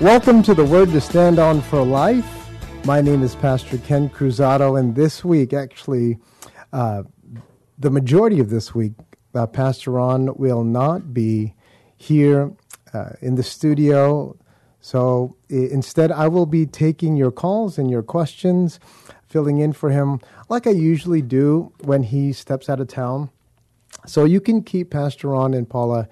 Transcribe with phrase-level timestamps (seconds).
[0.00, 2.26] Welcome to the Word to Stand On for Life.
[2.86, 6.16] My name is Pastor Ken Cruzado, and this week, actually,
[6.72, 7.02] uh,
[7.78, 8.94] the majority of this week,
[9.34, 11.52] uh, Pastor Ron will not be
[11.98, 12.50] here
[12.94, 14.34] uh, in the studio.
[14.80, 18.80] So instead, I will be taking your calls and your questions,
[19.28, 23.28] filling in for him like I usually do when he steps out of town.
[24.06, 26.08] So you can keep Pastor Ron and Paula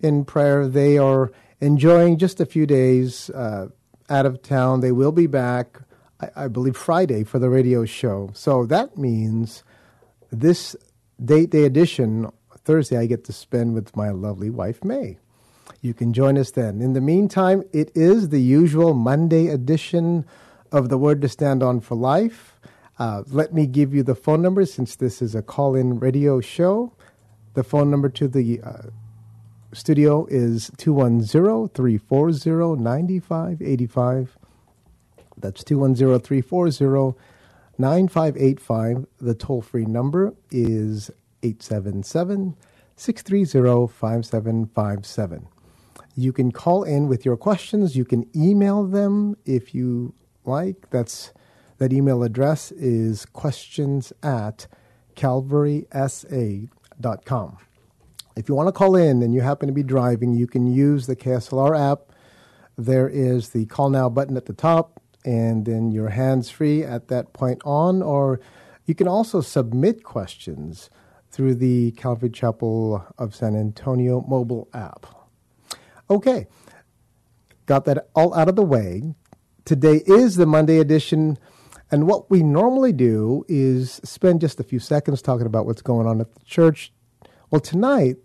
[0.00, 0.66] in prayer.
[0.66, 3.68] They are enjoying just a few days uh,
[4.08, 4.80] out of town.
[4.80, 5.80] They will be back,
[6.20, 8.30] I, I believe, Friday for the radio show.
[8.34, 9.64] So that means
[10.30, 10.76] this
[11.24, 12.30] date day edition,
[12.64, 15.18] Thursday, I get to spend with my lovely wife, May.
[15.80, 16.80] You can join us then.
[16.80, 20.24] In the meantime, it is the usual Monday edition
[20.72, 22.58] of the Word to Stand On for Life.
[22.98, 26.40] Uh, let me give you the phone number since this is a call in radio
[26.40, 26.92] show.
[27.54, 28.82] The phone number to the uh,
[29.72, 34.38] studio is 210 340 9585.
[35.36, 37.18] That's 210 340
[37.78, 39.06] 9585.
[39.20, 41.10] The toll free number is
[41.42, 42.56] 877
[42.96, 45.48] 630 5757.
[46.16, 47.94] You can call in with your questions.
[47.94, 50.14] You can email them if you
[50.44, 50.90] like.
[50.90, 51.32] That's
[51.78, 54.66] that email address is questions at
[55.14, 57.58] calvarysa.com.
[58.38, 61.08] If you want to call in and you happen to be driving, you can use
[61.08, 62.12] the KSLR app.
[62.76, 67.08] There is the call now button at the top, and then your hands free at
[67.08, 68.00] that point on.
[68.00, 68.40] Or
[68.86, 70.88] you can also submit questions
[71.32, 75.04] through the Calvary Chapel of San Antonio mobile app.
[76.08, 76.46] Okay,
[77.66, 79.16] got that all out of the way.
[79.64, 81.38] Today is the Monday edition,
[81.90, 86.06] and what we normally do is spend just a few seconds talking about what's going
[86.06, 86.92] on at the church.
[87.50, 88.18] Well, tonight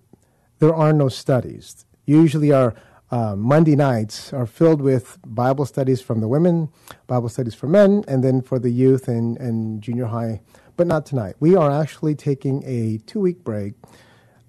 [0.63, 1.85] there are no studies.
[2.05, 2.73] Usually, our
[3.11, 6.69] uh, Monday nights are filled with Bible studies from the women,
[7.05, 10.39] Bible studies for men, and then for the youth and, and junior high.
[10.77, 11.35] But not tonight.
[11.41, 13.73] We are actually taking a two week break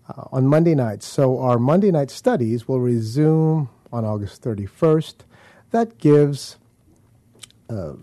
[0.09, 1.05] uh, on Monday nights.
[1.05, 5.15] So our Monday night studies will resume on August 31st.
[5.73, 6.59] That gives
[7.69, 7.95] uh,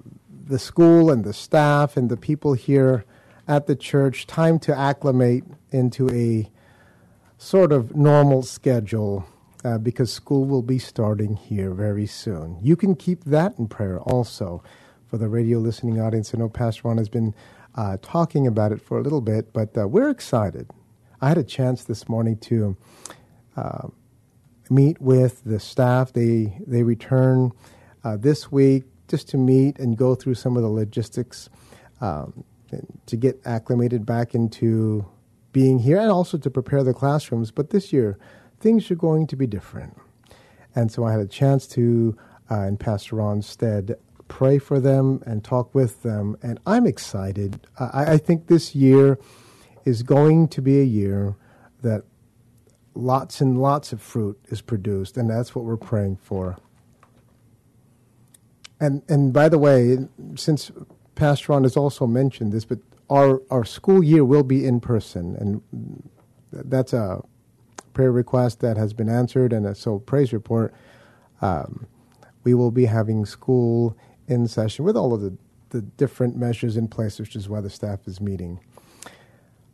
[0.48, 3.06] the school and the staff and the people here
[3.48, 6.52] at the church time to acclimate into a
[7.42, 9.26] sort of normal schedule
[9.66, 12.56] uh, because school will be starting here very soon.
[12.62, 14.64] You can keep that in prayer also
[15.08, 16.36] for the radio listening audience.
[16.36, 17.34] I know Pastor Ron has been
[17.74, 20.70] uh, talking about it for a little bit, but uh, we're excited.
[21.20, 22.78] I had a chance this morning to
[23.58, 23.88] uh,
[24.70, 26.14] meet with the staff.
[26.14, 27.54] They they return
[28.04, 31.50] uh, this week just to meet and go through some of the logistics
[32.02, 32.44] um,
[33.08, 35.08] to get acclimated back into
[35.52, 37.52] being here, and also to prepare the classrooms.
[37.52, 38.18] But this year,
[38.60, 39.98] things are going to be different,
[40.76, 42.18] and so I had a chance to,
[42.50, 43.96] uh, in Pastor Ron's stead,
[44.28, 47.60] pray for them and talk with them, and I'm excited.
[47.80, 49.20] I, I think this year
[49.84, 51.36] is going to be a year
[51.82, 52.04] that
[52.94, 56.58] lots and lots of fruit is produced, and that's what we're praying for.
[58.80, 59.98] And and by the way,
[60.36, 60.72] since
[61.16, 62.80] Pastor Ron has also mentioned this, but
[63.12, 66.10] our our school year will be in person, and
[66.52, 67.22] that's a
[67.94, 70.74] prayer request that has been answered, and a, so praise report.
[71.42, 71.88] Um,
[72.44, 73.96] we will be having school
[74.28, 75.38] in session with all of the,
[75.70, 78.60] the different measures in place, which is why the staff is meeting.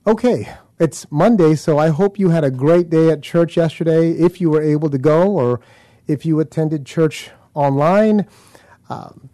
[0.06, 0.50] Okay,
[0.80, 4.12] it's Monday, so I hope you had a great day at church yesterday.
[4.12, 5.60] If you were able to go, or
[6.07, 8.28] if you attended church online,
[8.89, 9.30] um,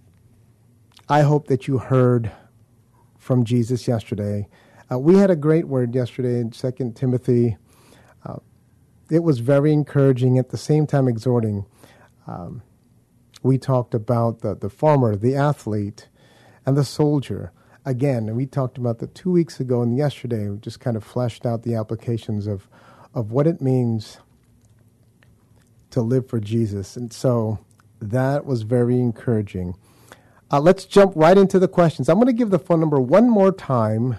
[1.07, 2.31] I hope that you heard
[3.23, 4.47] from Jesus yesterday.
[4.91, 7.57] Uh, we had a great word yesterday in Second Timothy.
[8.25, 8.37] Uh,
[9.09, 11.65] it was very encouraging, at the same time exhorting.
[12.27, 12.61] Um,
[13.41, 16.09] we talked about the, the farmer, the athlete,
[16.65, 17.51] and the soldier.
[17.85, 20.49] Again, and we talked about that two weeks ago and yesterday.
[20.49, 22.67] We just kind of fleshed out the applications of,
[23.13, 24.19] of what it means
[25.91, 26.95] to live for Jesus.
[26.97, 27.59] And so
[28.01, 29.75] that was very encouraging.
[30.53, 32.07] Uh, let's jump right into the questions.
[32.07, 34.17] I'm going to give the phone number one more time,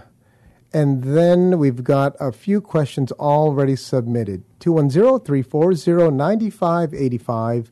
[0.72, 4.42] and then we've got a few questions already submitted.
[4.58, 7.70] 210 340 9585,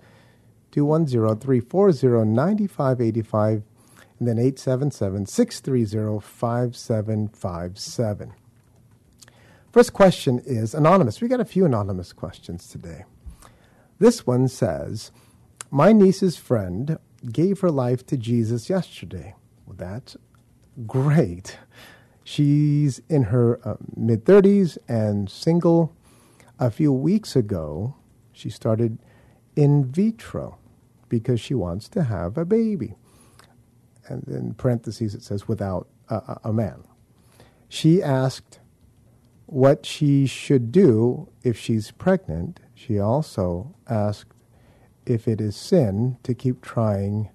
[0.70, 3.62] 210 340 9585,
[4.20, 8.32] and then 877 630 5757.
[9.72, 11.20] First question is anonymous.
[11.20, 13.06] We got a few anonymous questions today.
[13.98, 15.10] This one says,
[15.72, 17.00] My niece's friend
[17.30, 19.34] gave her life to Jesus yesterday.
[19.66, 20.16] Well, that's
[20.86, 21.58] great.
[22.24, 25.94] She's in her uh, mid 30s and single.
[26.58, 27.96] A few weeks ago,
[28.32, 28.98] she started
[29.56, 30.58] in vitro
[31.08, 32.94] because she wants to have a baby.
[34.08, 36.84] And in parentheses, it says without a, a, a man.
[37.68, 38.60] She asked
[39.46, 42.60] what she should do if she's pregnant.
[42.74, 44.32] She also asked
[45.06, 47.30] if it is sin to keep trying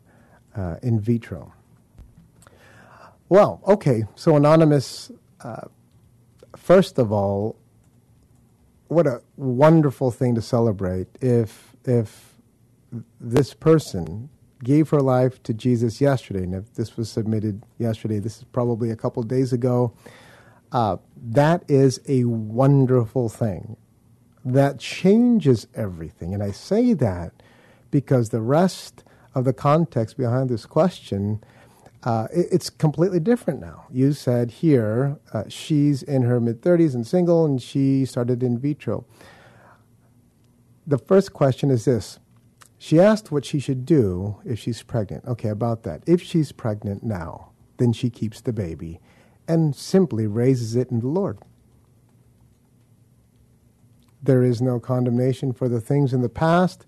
[0.55, 1.53] uh, in vitro.
[3.29, 5.11] Well, okay, so Anonymous,
[5.41, 5.67] uh,
[6.55, 7.57] first of all,
[8.87, 12.35] what a wonderful thing to celebrate if, if
[13.19, 14.29] this person
[14.63, 18.91] gave her life to Jesus yesterday, and if this was submitted yesterday, this is probably
[18.91, 19.93] a couple days ago.
[20.71, 23.77] Uh, that is a wonderful thing.
[24.45, 26.33] That changes everything.
[26.33, 27.33] And I say that
[27.92, 29.04] because the rest
[29.36, 31.44] of the context behind this question,
[32.04, 33.86] uh, it, it's completely different now.
[33.92, 38.57] You said here uh, she's in her mid 30s and single, and she started in
[38.57, 39.06] vitro.
[40.86, 42.19] The first question is this
[42.78, 45.25] She asked what she should do if she's pregnant.
[45.25, 46.04] Okay, about that.
[46.07, 49.00] If she's pregnant now, then she keeps the baby
[49.48, 51.39] and simply raises it in the Lord.
[54.22, 56.86] There is no condemnation for the things in the past.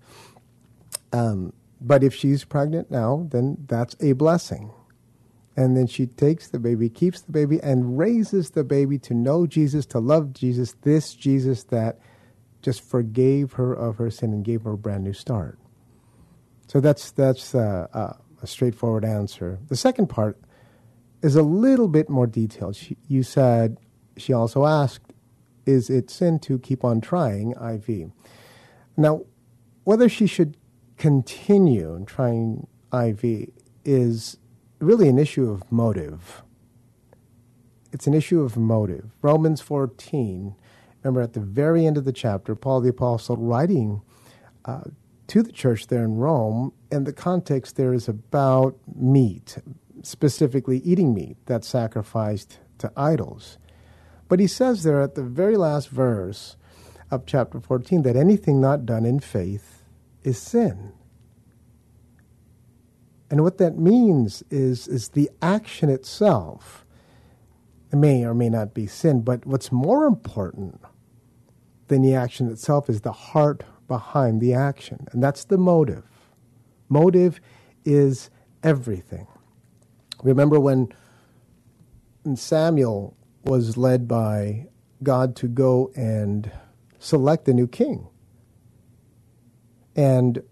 [1.12, 4.70] Um, but if she's pregnant now, then that's a blessing.
[5.56, 9.46] And then she takes the baby, keeps the baby, and raises the baby to know
[9.46, 11.98] Jesus, to love Jesus, this Jesus that
[12.62, 15.58] just forgave her of her sin and gave her a brand new start.
[16.68, 19.58] So that's, that's uh, uh, a straightforward answer.
[19.68, 20.38] The second part
[21.22, 22.76] is a little bit more detailed.
[22.76, 23.78] She, you said,
[24.16, 25.12] she also asked,
[25.66, 28.12] is it sin to keep on trying IV?
[28.96, 29.22] Now,
[29.84, 30.56] whether she should
[31.00, 33.48] continue trying IV
[33.86, 34.36] is
[34.80, 36.42] really an issue of motive.
[37.90, 39.10] It's an issue of motive.
[39.22, 40.54] Romans 14,
[41.02, 44.02] remember at the very end of the chapter, Paul the Apostle writing
[44.66, 44.82] uh,
[45.28, 49.56] to the church there in Rome, and the context there is about meat,
[50.02, 53.56] specifically eating meat that's sacrificed to idols.
[54.28, 56.56] But he says there at the very last verse
[57.10, 59.79] of chapter 14 that anything not done in faith
[60.22, 60.92] is sin.
[63.30, 66.84] And what that means is, is the action itself
[67.92, 70.80] may or may not be sin, but what's more important
[71.88, 76.04] than the action itself is the heart behind the action, and that's the motive.
[76.88, 77.40] Motive
[77.84, 78.30] is
[78.62, 79.26] everything.
[80.22, 80.92] Remember when
[82.34, 84.68] Samuel was led by
[85.02, 86.50] God to go and
[86.98, 88.06] select a new king.
[90.00, 90.42] And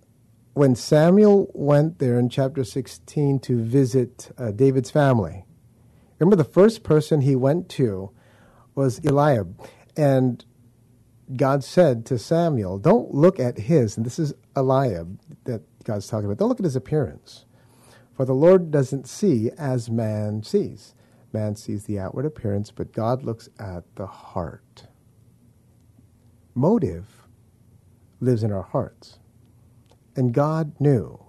[0.52, 5.46] when Samuel went there in chapter 16 to visit uh, David's family,
[6.18, 8.10] remember the first person he went to
[8.74, 9.58] was Eliab.
[9.96, 10.44] And
[11.34, 16.26] God said to Samuel, Don't look at his, and this is Eliab that God's talking
[16.26, 17.46] about, don't look at his appearance.
[18.12, 20.94] For the Lord doesn't see as man sees.
[21.32, 24.88] Man sees the outward appearance, but God looks at the heart.
[26.54, 27.22] Motive
[28.20, 29.17] lives in our hearts.
[30.18, 31.20] And God knew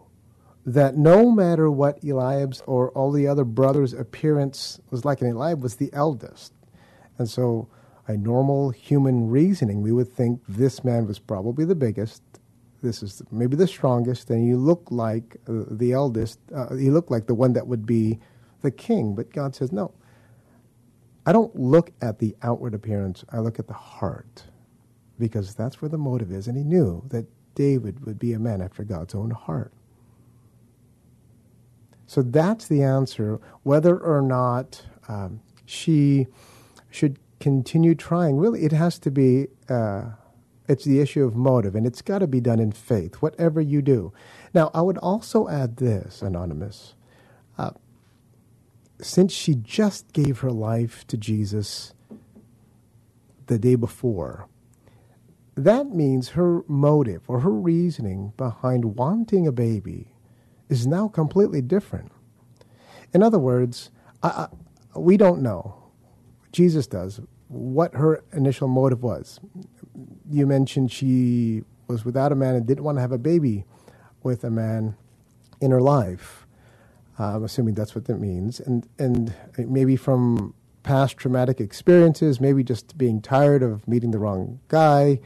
[0.65, 5.61] that no matter what Eliab's or all the other brothers' appearance was like, and Eliab
[5.61, 6.53] was the eldest.
[7.19, 7.67] And so,
[8.07, 12.23] a normal human reasoning, we would think this man was probably the biggest,
[12.81, 17.11] this is maybe the strongest, and you look like uh, the eldest, uh, you look
[17.11, 18.17] like the one that would be
[18.63, 19.13] the king.
[19.13, 19.93] But God says, no.
[21.27, 24.45] I don't look at the outward appearance, I look at the heart,
[25.19, 26.47] because that's where the motive is.
[26.47, 27.27] And he knew that
[27.59, 29.73] David would be a man after God's own heart.
[32.07, 33.39] So that's the answer.
[33.63, 36.27] Whether or not um, she
[36.91, 40.03] should continue trying, really, it has to be uh,
[40.67, 43.81] It's the issue of motive, and it's got to be done in faith, whatever you
[43.81, 44.13] do.
[44.53, 46.95] Now, I would also add this, Anonymous.
[47.57, 47.71] Uh,
[49.01, 51.93] since she just gave her life to Jesus
[53.47, 54.47] the day before,
[55.65, 60.13] that means her motive or her reasoning behind wanting a baby
[60.69, 62.11] is now completely different.
[63.13, 64.47] In other words, I,
[64.93, 65.75] I, we don't know.
[66.51, 69.39] Jesus does what her initial motive was.
[70.29, 73.65] You mentioned she was without a man and didn't want to have a baby
[74.23, 74.95] with a man
[75.61, 76.45] in her life.
[77.17, 82.97] I'm assuming that's what that means, and and maybe from past traumatic experiences, maybe just
[82.97, 85.19] being tired of meeting the wrong guy.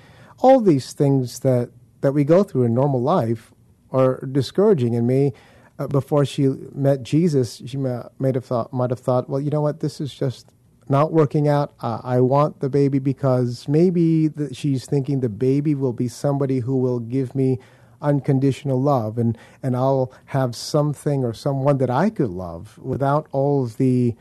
[0.44, 1.72] All these things that
[2.02, 3.54] that we go through in normal life
[3.92, 5.34] are discouraging in me.
[5.80, 9.62] Uh, before she met Jesus, she might have thought, might have thought, well, you know
[9.62, 10.52] what, this is just
[10.90, 11.74] not working out.
[11.80, 16.60] Uh, I want the baby because maybe the, she's thinking the baby will be somebody
[16.60, 17.58] who will give me
[18.02, 23.64] unconditional love, and and I'll have something or someone that I could love without all
[23.64, 24.16] of the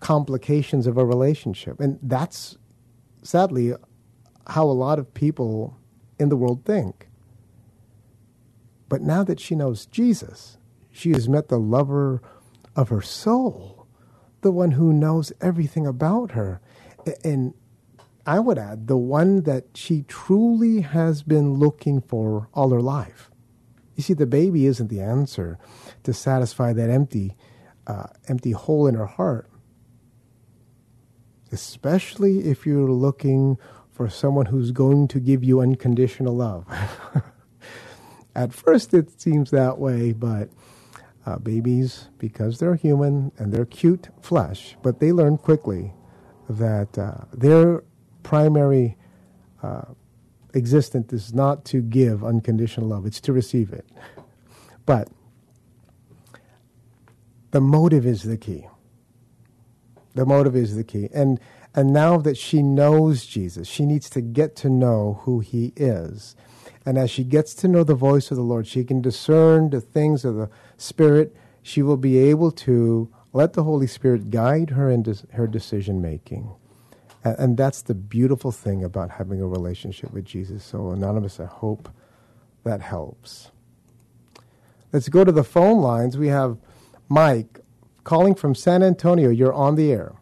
[0.00, 2.56] complications of a relationship, and that's
[3.22, 3.74] sadly
[4.48, 5.76] how a lot of people
[6.18, 7.08] in the world think.
[8.88, 10.56] But now that she knows Jesus,
[10.90, 12.22] she has met the lover
[12.74, 13.86] of her soul,
[14.40, 16.60] the one who knows everything about her.
[17.22, 17.54] And
[18.26, 23.30] I would add, the one that she truly has been looking for all her life.
[23.96, 25.58] You see, the baby isn't the answer
[26.04, 27.36] to satisfy that empty,
[27.86, 29.50] uh, empty hole in her heart.
[31.50, 33.58] Especially if you're looking
[33.98, 36.64] for someone who's going to give you unconditional love.
[38.36, 40.50] At first, it seems that way, but
[41.26, 45.92] uh, babies, because they're human and they're cute flesh, but they learn quickly
[46.48, 47.82] that uh, their
[48.22, 48.96] primary
[49.64, 49.86] uh,
[50.54, 53.84] existence is not to give unconditional love, it's to receive it.
[54.86, 55.08] But
[57.50, 58.68] the motive is the key.
[60.14, 61.08] The motive is the key.
[61.12, 61.40] And,
[61.74, 66.34] and now that she knows Jesus, she needs to get to know who he is.
[66.84, 69.80] And as she gets to know the voice of the Lord, she can discern the
[69.80, 71.36] things of the Spirit.
[71.62, 76.50] She will be able to let the Holy Spirit guide her in her decision making.
[77.22, 80.64] And, and that's the beautiful thing about having a relationship with Jesus.
[80.64, 81.90] So, Anonymous, I hope
[82.64, 83.50] that helps.
[84.92, 86.16] Let's go to the phone lines.
[86.16, 86.56] We have
[87.08, 87.60] Mike
[88.04, 89.28] calling from San Antonio.
[89.28, 90.14] You're on the air.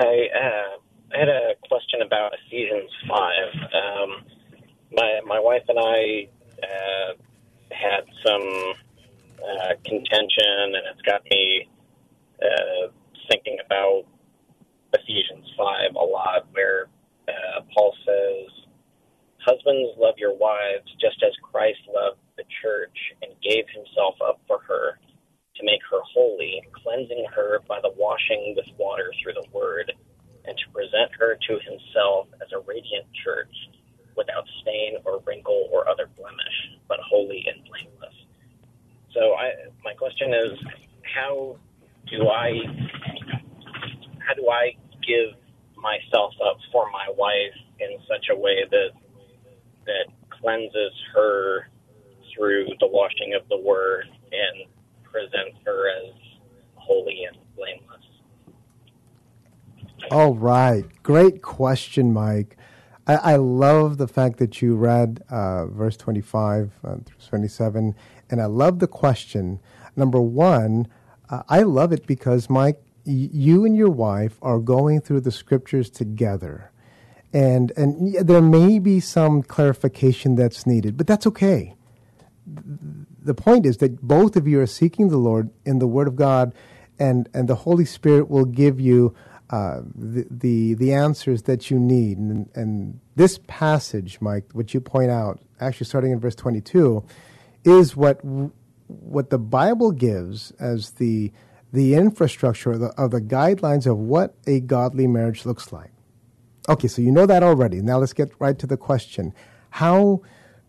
[0.00, 3.18] I, uh, had a question about Ephesians 5.
[3.74, 4.24] Um,
[4.92, 6.28] my my wife and I
[6.62, 7.12] uh,
[7.70, 8.74] had some
[9.38, 11.68] uh, contention, and it's got me
[12.42, 12.88] uh,
[13.30, 14.04] thinking about
[14.92, 16.88] Ephesians five a lot, where
[17.28, 18.50] uh, Paul says,
[19.38, 24.60] "Husbands, love your wives just as Christ loved the church and gave himself up for
[24.66, 24.98] her."
[25.56, 29.92] To make her holy, cleansing her by the washing with water through the word,
[30.46, 33.52] and to present her to himself as a radiant church,
[34.16, 36.56] without stain or wrinkle or other blemish,
[36.88, 38.14] but holy and blameless.
[39.12, 39.52] So, I,
[39.84, 40.58] my question is,
[41.14, 41.56] how
[42.10, 42.52] do I
[44.26, 44.72] how do I
[45.06, 45.34] give
[45.76, 48.90] myself up for my wife in such a way that
[49.86, 50.06] that
[50.40, 51.68] cleanses her
[52.36, 54.68] through the washing of the word and
[55.02, 56.14] presents her as
[56.76, 58.00] holy and blameless?
[60.10, 60.84] All right.
[61.02, 62.56] Great question, Mike.
[63.06, 67.94] I, I love the fact that you read uh, verse 25 uh, through 27,
[68.28, 69.60] and I love the question.
[69.94, 70.88] Number one,
[71.30, 75.30] uh, I love it because, Mike, y- you and your wife are going through the
[75.30, 76.72] scriptures together.
[77.32, 81.76] And, and there may be some clarification that's needed, but that's okay.
[83.22, 86.16] The point is that both of you are seeking the Lord in the Word of
[86.16, 86.52] God,
[86.98, 89.14] and, and the Holy Spirit will give you
[89.50, 92.18] uh, the, the, the answers that you need.
[92.18, 97.04] And, and this passage, Mike, which you point out, actually starting in verse 22,
[97.64, 98.20] is what
[98.86, 101.32] what the Bible gives as the
[101.72, 105.92] the infrastructure of the, of the guidelines of what a godly marriage looks like.
[106.68, 107.80] Okay, so you know that already.
[107.80, 109.34] Now let's get right to the question:
[109.70, 110.22] How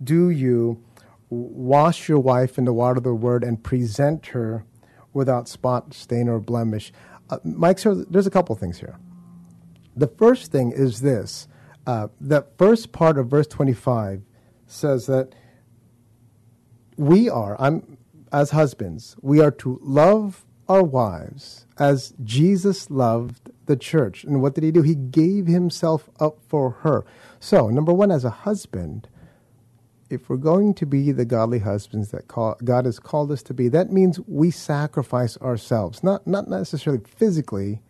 [0.04, 0.84] do you
[1.30, 4.66] wash your wife in the water of the Word and present her
[5.14, 6.92] without spot, stain, or blemish?
[7.32, 9.00] Uh, Mike, so there's a couple things here.
[9.96, 11.48] The first thing is this
[11.88, 14.22] uh, that first part of verse 25
[14.68, 15.34] says that
[16.98, 17.98] we are, I'm,
[18.32, 24.24] as husbands, we are to love our wives as Jesus loved the church.
[24.24, 24.82] And what did he do?
[24.82, 27.04] He gave himself up for her.
[27.40, 29.10] So, number one, as a husband,
[30.12, 33.54] if we're going to be the godly husbands that call, God has called us to
[33.54, 36.04] be, that means we sacrifice ourselves.
[36.04, 37.82] Not, not necessarily physically,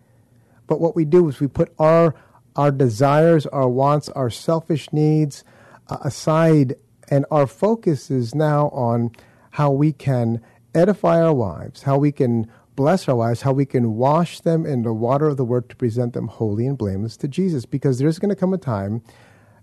[0.68, 2.16] but what we do is we put our,
[2.56, 5.44] our desires, our wants, our selfish needs
[5.90, 6.76] uh, aside,
[7.10, 9.12] and our focus is now on
[9.52, 10.42] how we can
[10.74, 14.84] edify our wives, how we can bless our wives, how we can wash them in
[14.84, 17.66] the water of the word to present them holy and blameless to Jesus.
[17.66, 19.02] Because there's going to come a time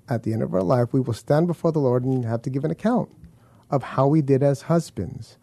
[0.09, 2.51] at the end of our life, we will stand before the Lord and have to
[2.51, 3.11] give an account
[3.71, 5.37] of how we did as husbands.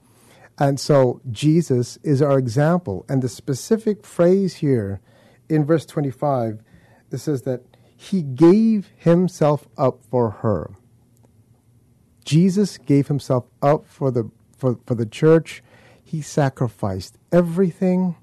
[0.57, 3.05] And so Jesus is our example.
[3.09, 5.01] And the specific phrase here
[5.49, 6.61] in verse 25,
[7.11, 7.61] it says that
[7.95, 10.71] he gave himself up for her.
[12.23, 15.61] Jesus gave himself up for the, for, for the church.
[16.03, 18.15] He sacrificed everything.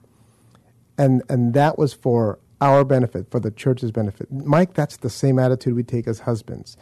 [0.99, 4.31] And, and that was for our benefit, for the church's benefit.
[4.31, 6.77] Mike, that's the same attitude we take as husbands.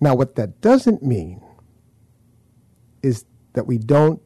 [0.00, 1.42] Now, what that doesn't mean
[3.02, 4.22] is that we don't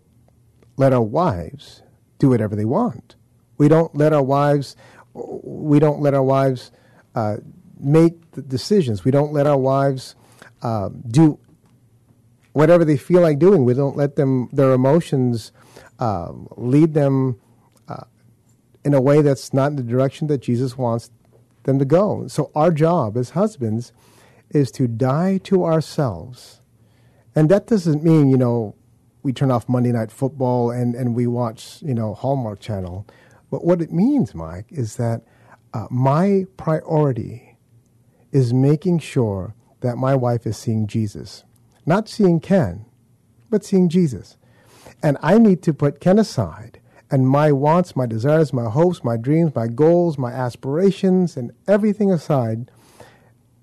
[0.77, 1.83] let our wives
[2.19, 3.17] do whatever they want.
[3.59, 4.77] We don't let our wives.
[5.13, 6.71] We don't let our wives
[7.15, 7.39] uh,
[7.79, 9.05] make the decisions.
[9.05, 10.15] We don't let our wives
[10.63, 11.39] uh, do
[12.53, 13.65] whatever they feel like doing.
[13.65, 15.51] We don't let them their emotions
[15.99, 17.41] uh, lead them
[18.85, 21.11] in a way that's not in the direction that Jesus wants
[21.65, 22.27] them to go.
[22.29, 23.93] So, our job as husbands
[24.51, 26.61] is to die to ourselves.
[27.35, 28.77] And that doesn't mean, you know,
[29.23, 33.07] we turn off Monday Night Football and, and we watch, you know, Hallmark Channel.
[33.51, 35.23] But what it means, Mike, is that
[35.73, 37.57] uh, my priority
[38.31, 41.45] is making sure that my wife is seeing Jesus.
[41.87, 42.85] Not seeing Ken,
[43.51, 44.37] but seeing Jesus.
[45.03, 46.81] And I need to put Ken aside
[47.15, 52.11] and my wants, my desires, my hopes, my dreams, my goals, my aspirations, and everything
[52.11, 52.73] aside,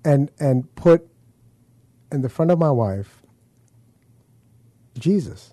[0.02, 1.06] and and put
[2.10, 3.22] in the front of my wife
[4.98, 5.52] Jesus.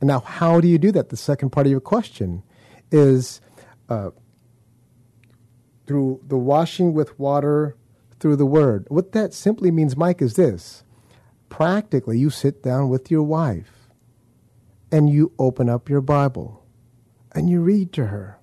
[0.00, 1.08] And now, how do you do that?
[1.08, 2.44] The second part of your question
[2.92, 3.40] is
[3.88, 4.10] uh,
[5.88, 7.74] through the washing with water
[8.20, 8.86] through the Word.
[8.90, 10.84] What that simply means, Mike, is this:
[11.48, 13.90] practically, you sit down with your wife
[14.92, 16.62] and you open up your Bible
[17.36, 18.40] and you read to her.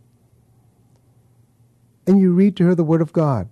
[2.05, 3.49] And you read to her the Word of God.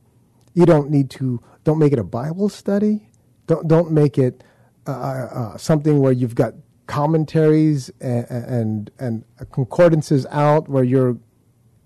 [0.53, 3.09] You don't need to, don't make it a Bible study.
[3.47, 4.43] Don't, don't make it
[4.87, 6.53] uh, uh, uh something where you've got
[6.85, 11.17] commentaries and, and, and concordances out where you're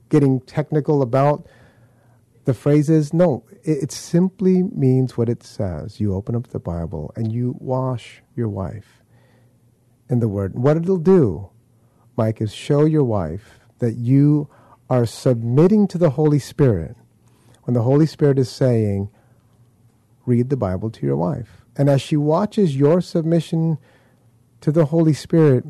[0.10, 1.48] getting technical about
[2.44, 3.14] the phrases.
[3.14, 6.00] No, it, it simply means what it says.
[6.00, 9.02] You open up the Bible and you wash your wife
[10.10, 10.56] in the Word.
[10.56, 11.52] What it'll do
[12.18, 14.50] Mike, is show your wife that you
[14.90, 16.96] are submitting to the Holy Spirit
[17.64, 19.10] when the Holy Spirit is saying,
[20.26, 21.66] read the Bible to your wife.
[21.76, 23.78] And as she watches your submission
[24.62, 25.66] to the Holy Spirit,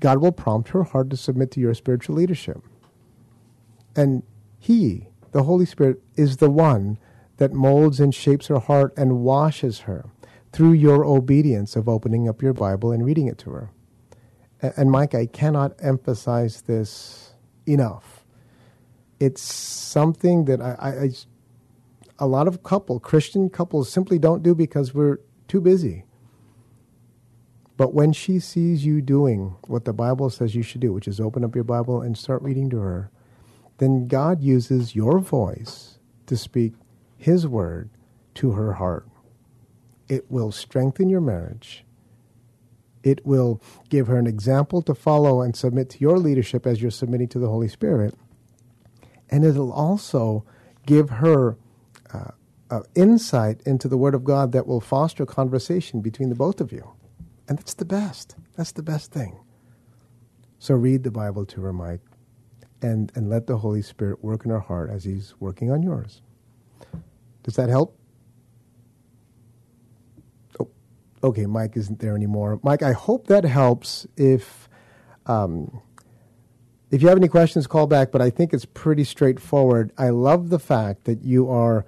[0.00, 2.62] God will prompt her heart to submit to your spiritual leadership.
[3.94, 4.22] And
[4.58, 6.98] He, the Holy Spirit, is the one
[7.36, 10.06] that molds and shapes her heart and washes her
[10.52, 13.70] through your obedience of opening up your Bible and reading it to her
[14.62, 17.34] and Mike, I cannot emphasize this
[17.66, 18.24] enough.
[19.20, 21.10] It's something that I, I, I,
[22.18, 26.04] a lot of couple, Christian couples, simply don't do because we're too busy.
[27.76, 31.20] But when she sees you doing what the Bible says you should do, which is
[31.20, 33.10] open up your Bible and start reading to her,
[33.78, 36.74] then God uses your voice to speak
[37.16, 37.90] His word
[38.34, 39.08] to her heart.
[40.08, 41.84] It will strengthen your marriage
[43.10, 46.90] it will give her an example to follow and submit to your leadership as you're
[46.90, 48.14] submitting to the Holy Spirit.
[49.30, 50.44] And it'll also
[50.86, 51.56] give her
[52.12, 52.32] uh,
[52.70, 56.72] uh, insight into the Word of God that will foster conversation between the both of
[56.72, 56.92] you.
[57.48, 58.36] And that's the best.
[58.56, 59.38] That's the best thing.
[60.58, 62.00] So read the Bible to her, Mike,
[62.82, 66.20] and, and let the Holy Spirit work in her heart as He's working on yours.
[67.42, 67.97] Does that help?
[71.22, 72.60] Okay, Mike isn't there anymore.
[72.62, 74.06] Mike, I hope that helps.
[74.16, 74.68] If
[75.26, 75.80] um,
[76.90, 78.10] if you have any questions, call back.
[78.10, 79.92] But I think it's pretty straightforward.
[79.98, 81.86] I love the fact that you are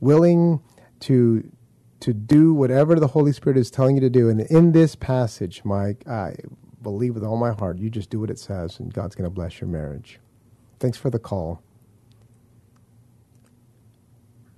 [0.00, 0.60] willing
[1.00, 1.50] to
[2.00, 4.28] to do whatever the Holy Spirit is telling you to do.
[4.28, 6.36] And in this passage, Mike, I
[6.82, 9.34] believe with all my heart, you just do what it says, and God's going to
[9.34, 10.20] bless your marriage.
[10.78, 11.62] Thanks for the call.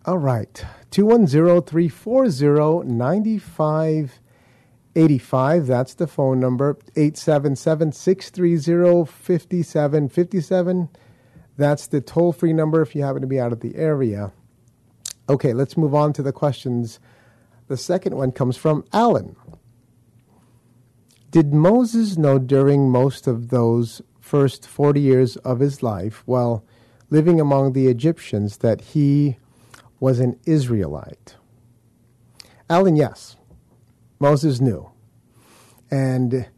[0.06, 0.64] All right.
[0.92, 4.20] 210 340 95
[4.94, 5.66] 85.
[5.66, 6.78] That's the phone number.
[6.94, 10.88] 877 630 5757.
[11.56, 14.32] That's the toll free number if you happen to be out of the area.
[15.28, 17.00] Okay, let's move on to the questions.
[17.66, 19.34] The second one comes from Alan.
[21.32, 26.64] Did Moses know during most of those first 40 years of his life, while
[27.10, 29.36] living among the Egyptians, that he
[30.00, 31.36] was an Israelite?
[32.68, 33.36] Alan, yes.
[34.18, 34.90] Moses knew.
[35.90, 36.48] And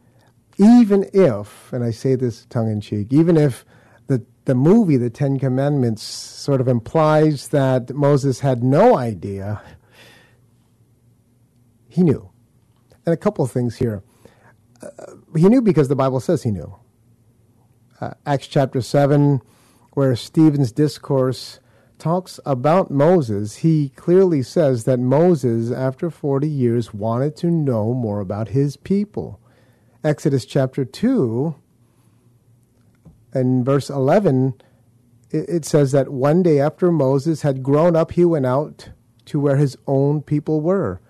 [0.57, 3.65] even if, and I say this tongue in cheek, even if
[4.07, 9.61] the, the movie, The Ten Commandments, sort of implies that Moses had no idea,
[11.87, 12.29] he knew.
[13.05, 14.03] And a couple of things here.
[14.81, 14.89] Uh,
[15.35, 16.75] he knew because the Bible says he knew.
[18.01, 19.41] Uh, Acts chapter 7,
[19.91, 21.59] where Stephen's discourse
[21.99, 28.19] talks about Moses, he clearly says that Moses, after 40 years, wanted to know more
[28.19, 29.39] about his people.
[30.03, 31.55] Exodus chapter 2,
[33.33, 34.55] and verse 11,
[35.31, 38.89] it, says that one day after Moses had grown up, he went out
[39.25, 41.01] to where his own people were.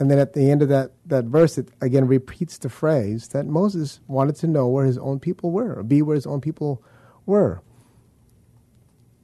[0.00, 3.46] And then at the end of that, that verse, it again repeats the phrase that
[3.46, 6.82] Moses wanted to know where his own people were, be where his own people
[7.26, 7.62] were.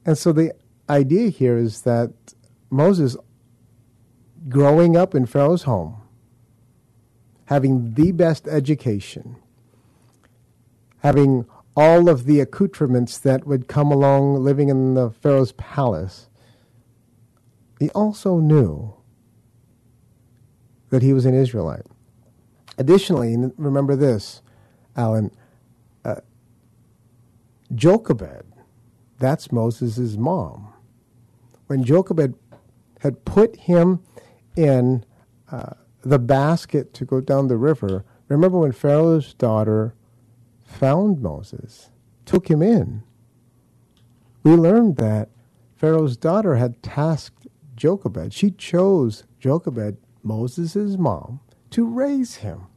[0.05, 0.53] And so the
[0.89, 2.11] idea here is that
[2.69, 3.17] Moses,
[4.49, 6.01] growing up in Pharaoh's home,
[7.45, 9.35] having the best education,
[10.99, 11.45] having
[11.75, 16.29] all of the accoutrements that would come along living in the Pharaoh's palace,
[17.79, 18.93] he also knew
[20.89, 21.85] that he was an Israelite.
[22.77, 24.41] Additionally, remember this,
[24.95, 25.31] Alan,
[26.03, 26.15] uh,
[27.73, 28.45] Jochebed,
[29.19, 30.73] that's Moses' mom.
[31.67, 32.35] When Jochebed
[32.99, 34.01] had put him
[34.55, 35.05] in
[35.51, 39.95] uh, the basket to go down the river, remember when Pharaoh's daughter
[40.63, 41.89] found Moses,
[42.25, 43.03] took him in?
[44.43, 45.29] We learned that
[45.75, 48.33] Pharaoh's daughter had tasked Jochebed.
[48.33, 52.67] She chose Jochebed, Moses' mom, to raise him.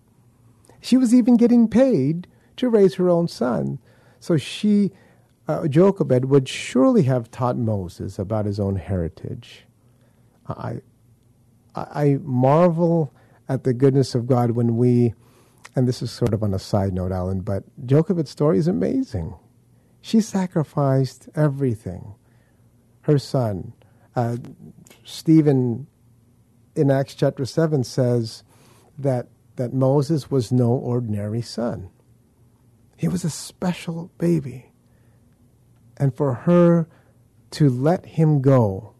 [0.80, 3.78] She was even getting paid to raise her own son.
[4.20, 4.92] So she
[5.48, 9.64] uh, Jochebed would surely have taught Moses about his own heritage.
[10.46, 10.80] I,
[11.74, 13.12] I marvel
[13.48, 15.14] at the goodness of God when we,
[15.74, 19.34] and this is sort of on a side note, Alan, but Jochebed's story is amazing.
[20.02, 22.14] She sacrificed everything.
[23.02, 23.72] Her son,
[24.14, 24.36] uh,
[25.02, 25.86] Stephen,
[26.76, 28.44] in Acts chapter 7, says
[28.98, 31.88] that, that Moses was no ordinary son.
[32.96, 34.67] He was a special baby
[35.98, 36.88] and for her
[37.50, 38.94] to let him go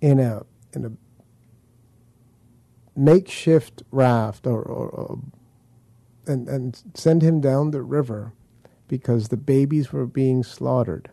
[0.00, 0.92] in a in a
[2.96, 5.18] makeshift raft or, or, or,
[6.26, 8.32] and and send him down the river
[8.86, 11.10] because the babies were being slaughtered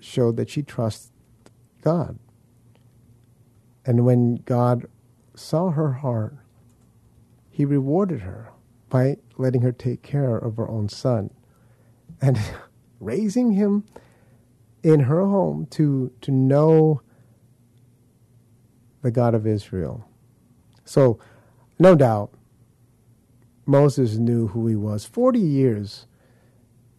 [0.00, 1.12] showed that she trusts
[1.82, 2.18] God.
[3.84, 4.86] And when God
[5.34, 6.36] saw her heart,
[7.50, 8.50] he rewarded her
[8.88, 11.30] by letting her take care of her own son
[12.22, 12.38] and
[13.00, 13.84] raising him
[14.82, 17.02] in her home to to know
[19.02, 20.08] the God of Israel.
[20.84, 21.18] So,
[21.78, 22.32] no doubt,
[23.66, 25.04] Moses knew who he was.
[25.04, 26.06] Forty years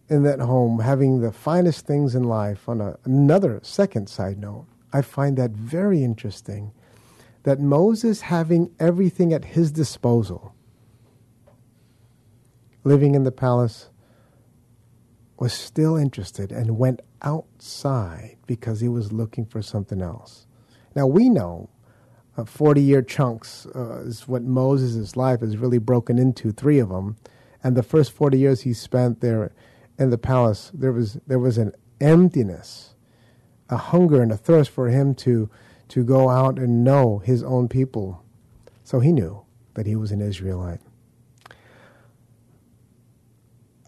[0.08, 2.68] in that home, having the finest things in life.
[2.68, 6.72] On a, another second side note, I find that very interesting.
[7.44, 10.54] That Moses having everything at his disposal,
[12.84, 13.90] living in the palace
[15.44, 20.46] was still interested and went outside because he was looking for something else.
[20.96, 21.68] Now we know
[22.38, 26.88] uh, 40 year chunks uh, is what Moses' life is really broken into, three of
[26.88, 27.18] them.
[27.62, 29.52] And the first 40 years he spent there
[29.98, 32.94] in the palace, there was, there was an emptiness,
[33.68, 35.50] a hunger and a thirst for him to,
[35.88, 38.24] to go out and know his own people.
[38.82, 40.80] So he knew that he was an Israelite.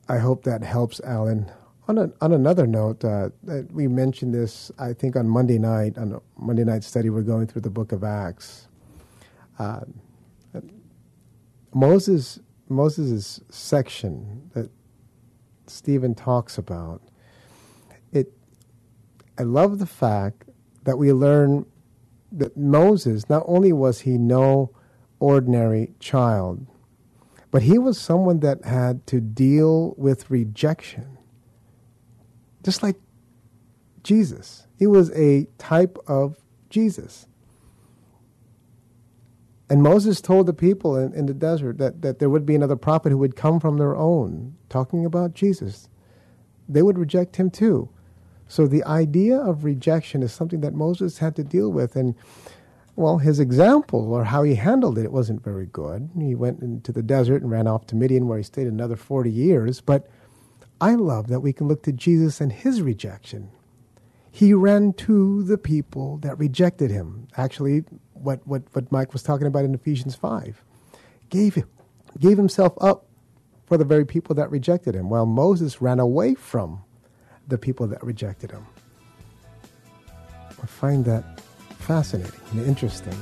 [0.09, 1.51] I hope that helps, Alan.
[1.89, 3.31] On, a, on another note, uh,
[3.71, 7.63] we mentioned this, I think, on Monday night, on Monday night study, we're going through
[7.63, 8.69] the book of Acts.
[9.59, 9.81] Uh,
[11.75, 14.71] Moses, Moses' section that
[15.67, 17.03] Stephen talks about,
[18.13, 18.33] it,
[19.39, 20.45] I love the fact
[20.85, 21.67] that we learn
[22.33, 24.71] that Moses, not only was he no
[25.19, 26.67] ordinary child,
[27.57, 31.17] but he was someone that had to deal with rejection.
[32.63, 32.97] Just like
[34.03, 34.67] Jesus.
[34.79, 36.37] He was a type of
[36.69, 37.27] Jesus.
[39.71, 42.77] And Moses told the people in, in the desert that, that there would be another
[42.77, 45.89] prophet who would come from their own, talking about Jesus.
[46.69, 47.89] They would reject him too.
[48.49, 51.97] So the idea of rejection is something that Moses had to deal with.
[51.97, 52.17] And,
[52.97, 56.09] well, his example or how he handled it, it wasn't very good.
[56.19, 59.31] He went into the desert and ran off to Midian, where he stayed another 40
[59.31, 59.83] years.
[59.83, 60.09] But
[60.81, 63.51] I love that we can look to Jesus and his rejection.
[64.31, 67.29] He ran to the people that rejected him.
[67.37, 70.65] Actually, what, what, what Mike was talking about in Ephesians 5.
[71.29, 71.65] Gave,
[72.19, 73.07] gave himself up
[73.67, 76.83] for the very people that rejected him, while Moses ran away from
[77.47, 78.67] the people that rejected him.
[80.63, 81.36] I find that
[81.87, 83.15] fascinating and interesting.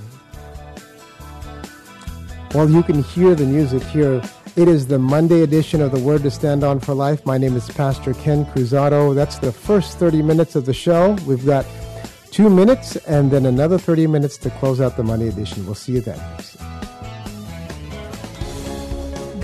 [2.55, 4.22] Well, you can hear the music here.
[4.57, 7.27] It is the Monday edition of the Word to Stand On for Life.
[7.27, 9.14] My name is Pastor Ken Cruzado.
[9.14, 11.12] That's the first 30 minutes of the show.
[11.27, 11.66] We've got
[12.31, 15.66] two minutes and then another 30 minutes to close out the Monday edition.
[15.66, 16.20] We'll see you then.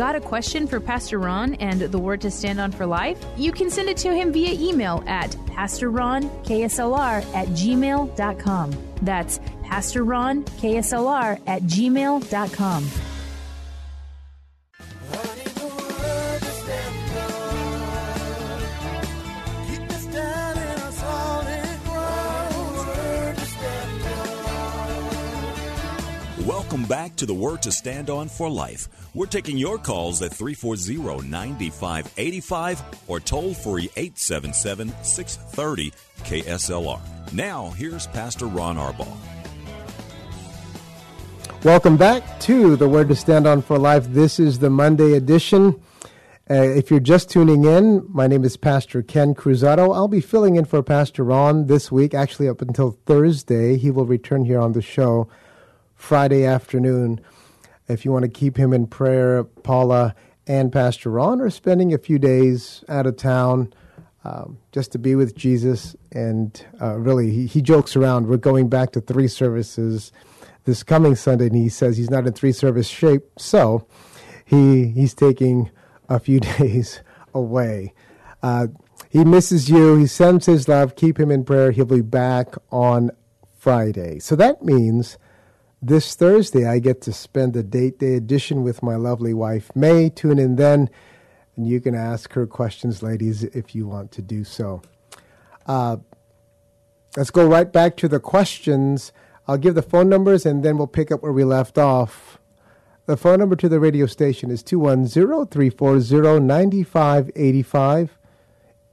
[0.01, 3.23] Got a question for Pastor Ron and the Word to Stand On for Life?
[3.37, 8.73] You can send it to him via email at PastorRonKSLR at gmail.com.
[9.03, 13.10] That's PastorRonKSLR at gmail.com.
[26.71, 28.89] Welcome back to the Word to Stand On for Life.
[29.13, 37.01] We're taking your calls at 340 9585 or toll free 877 630 KSLR.
[37.33, 39.17] Now, here's Pastor Ron Arbaugh.
[41.65, 44.07] Welcome back to the Word to Stand On for Life.
[44.07, 45.83] This is the Monday edition.
[46.49, 49.93] Uh, if you're just tuning in, my name is Pastor Ken Cruzado.
[49.93, 53.77] I'll be filling in for Pastor Ron this week, actually up until Thursday.
[53.77, 55.29] He will return here on the show
[56.01, 57.21] Friday afternoon.
[57.87, 60.15] If you want to keep him in prayer, Paula
[60.47, 63.73] and Pastor Ron are spending a few days out of town
[64.25, 65.95] um, just to be with Jesus.
[66.11, 68.29] And uh, really, he, he jokes around.
[68.29, 70.11] We're going back to three services
[70.65, 73.87] this coming Sunday, and he says he's not in three service shape, so
[74.45, 75.71] he he's taking
[76.09, 77.03] a few days
[77.35, 77.93] away.
[78.43, 78.69] Uh,
[79.11, 79.97] he misses you.
[79.97, 80.97] He sends his love.
[80.97, 81.71] Keep him in prayer.
[81.71, 83.11] He'll be back on
[83.59, 84.19] Friday.
[84.19, 85.19] So that means
[85.83, 90.11] this Thursday I get to spend a date day edition with my lovely wife May.
[90.11, 90.91] Tune in then,
[91.57, 94.83] and you can ask her questions, ladies, if you want to do so.
[95.67, 95.97] Uh,
[97.17, 99.13] let's go right back to the questions.
[99.49, 102.39] I'll give the phone numbers and then we'll pick up where we left off.
[103.07, 108.19] The phone number to the radio station is 210 340 9585.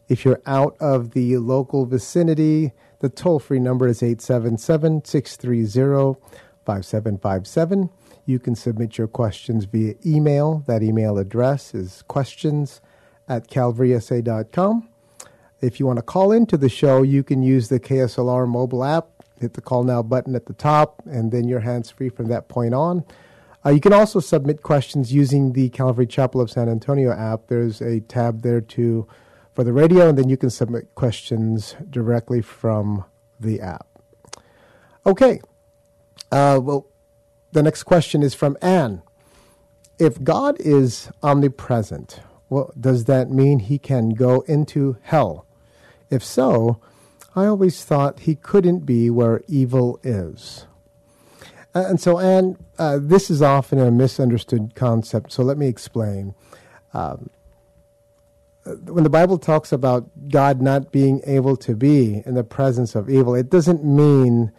[0.08, 6.19] If you're out of the local vicinity, the toll free number is 877 630
[6.68, 7.90] 5757.
[8.26, 10.64] You can submit your questions via email.
[10.68, 12.82] That email address is questions
[13.30, 14.90] at calvarysa.com.
[15.62, 19.08] If you want to call into the show, you can use the KSLR mobile app.
[19.40, 22.50] Hit the call now button at the top, and then you're hands free from that
[22.50, 23.06] point on.
[23.66, 27.48] Uh, you can also submit questions using the Calvary Chapel of San Antonio app.
[27.48, 29.08] There's a tab there too
[29.54, 33.06] for the radio, and then you can submit questions directly from
[33.40, 33.88] the app.
[35.06, 35.40] Okay.
[36.32, 36.88] Uh, well,
[37.52, 39.02] the next question is from Anne.
[40.00, 45.46] If God is omnipresent, well, does that mean he can go into hell?
[46.10, 46.80] If so,
[47.36, 50.66] I always thought he couldn't be where evil is.
[51.74, 56.34] Uh, and so, Anne, uh, this is often a misunderstood concept, so let me explain.
[56.94, 57.30] Um,
[58.66, 63.10] when the Bible talks about God not being able to be in the presence of
[63.10, 64.52] evil, it doesn't mean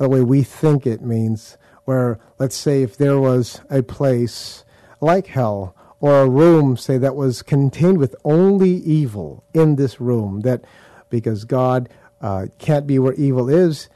[0.00, 4.64] the way we think it means, where, let's say, if there was a place
[5.02, 10.40] like hell or a room, say, that was contained with only evil in this room,
[10.40, 10.64] that
[11.10, 11.90] because God
[12.22, 13.90] uh, can't be where evil is,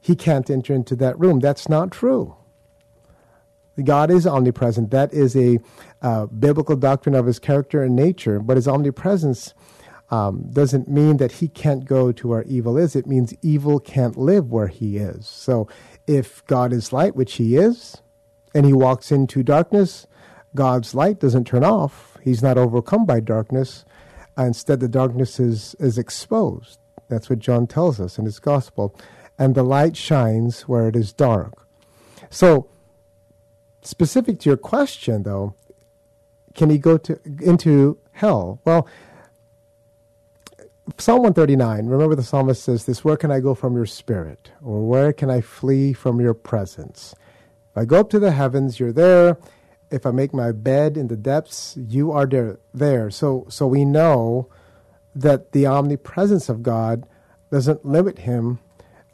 [0.00, 1.38] he can't enter into that room.
[1.38, 2.34] That's not true.
[3.84, 4.90] God is omnipresent.
[4.90, 5.58] That is a
[6.00, 9.52] uh, biblical doctrine of his character and nature, but his omnipresence
[10.12, 12.94] um, doesn't mean that he can't go to where evil is.
[12.94, 15.26] It means evil can't live where he is.
[15.26, 15.66] So
[16.06, 17.96] if God is light, which he is,
[18.54, 20.06] and he walks into darkness,
[20.54, 22.18] God's light doesn't turn off.
[22.22, 23.86] He's not overcome by darkness.
[24.36, 26.78] Instead, the darkness is, is exposed.
[27.08, 28.94] That's what John tells us in his gospel.
[29.38, 31.66] And the light shines where it is dark.
[32.28, 32.68] So,
[33.80, 35.54] specific to your question, though,
[36.54, 38.60] can he go to into hell?
[38.66, 38.86] Well,
[40.98, 44.50] Psalm 139, remember the psalmist says this Where can I go from your spirit?
[44.60, 47.14] Or where can I flee from your presence?
[47.70, 49.38] If I go up to the heavens, you're there.
[49.92, 52.58] If I make my bed in the depths, you are there.
[52.74, 53.10] there.
[53.10, 54.48] So, so we know
[55.14, 57.06] that the omnipresence of God
[57.50, 58.58] doesn't limit him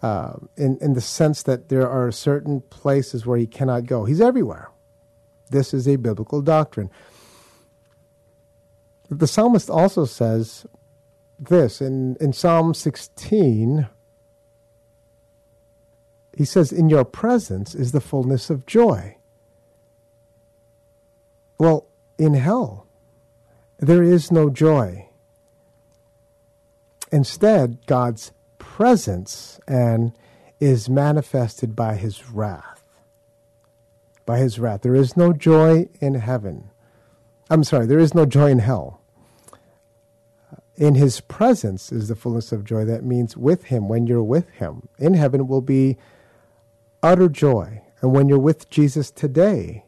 [0.01, 4.07] uh, in, in the sense that there are certain places where he cannot go.
[4.07, 4.71] He's everywhere.
[5.51, 6.91] This is a biblical doctrine.
[9.11, 10.67] The psalmist also says
[11.39, 13.89] this in, in Psalm 16.
[16.37, 19.17] He says, In your presence is the fullness of joy.
[21.59, 21.87] Well,
[22.19, 22.87] in hell,
[23.79, 25.09] there is no joy.
[27.11, 30.13] Instead, God's presence and
[30.61, 32.85] is manifested by his wrath.
[34.27, 34.83] By his wrath.
[34.83, 36.71] There is no joy in heaven.
[37.51, 38.98] I'm sorry, there is no joy in hell.
[40.79, 42.85] In his presence is the fullness of joy.
[42.85, 44.89] That means with him, when you're with him.
[44.97, 45.97] In heaven will be
[47.03, 47.83] utter joy.
[48.01, 49.85] And when you're with Jesus today,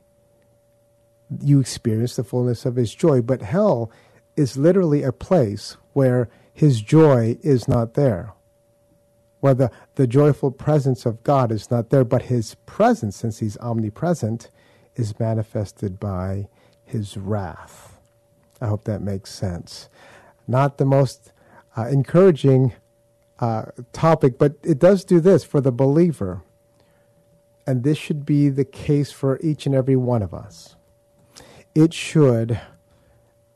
[1.41, 3.23] you experience the fullness of his joy.
[3.23, 3.93] But hell
[4.35, 8.33] is literally a place where his joy is not there.
[9.39, 13.57] Where the, the joyful presence of God is not there, but his presence, since he's
[13.59, 14.51] omnipresent,
[14.97, 16.49] is manifested by
[16.85, 18.01] his wrath.
[18.61, 19.89] I hope that makes sense.
[20.51, 21.33] Not the most
[21.77, 22.73] uh, encouraging
[23.39, 26.43] uh, topic, but it does do this for the believer.
[27.67, 30.75] And this should be the case for each and every one of us.
[31.75, 32.61] It should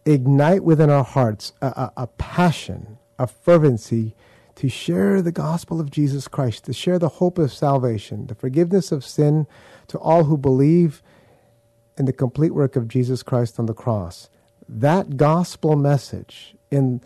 [0.07, 4.15] ignite within our hearts a, a, a passion, a fervency
[4.55, 8.93] to share the gospel of Jesus Christ, to share the hope of salvation, the forgiveness
[8.93, 9.49] of sin
[9.89, 11.03] to all who believe
[11.99, 14.31] in the complete work of Jesus Christ on the cross.
[14.69, 17.01] That gospel message in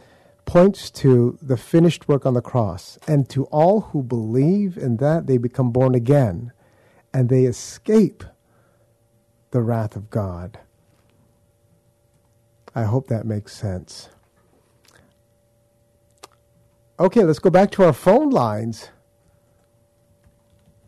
[0.44, 5.26] points to the finished work on the cross, and to all who believe in that
[5.26, 6.52] they become born again
[7.12, 8.24] and they escape
[9.50, 10.58] the wrath of God.
[12.74, 14.08] I hope that makes sense.
[17.00, 18.90] Okay, let's go back to our phone lines.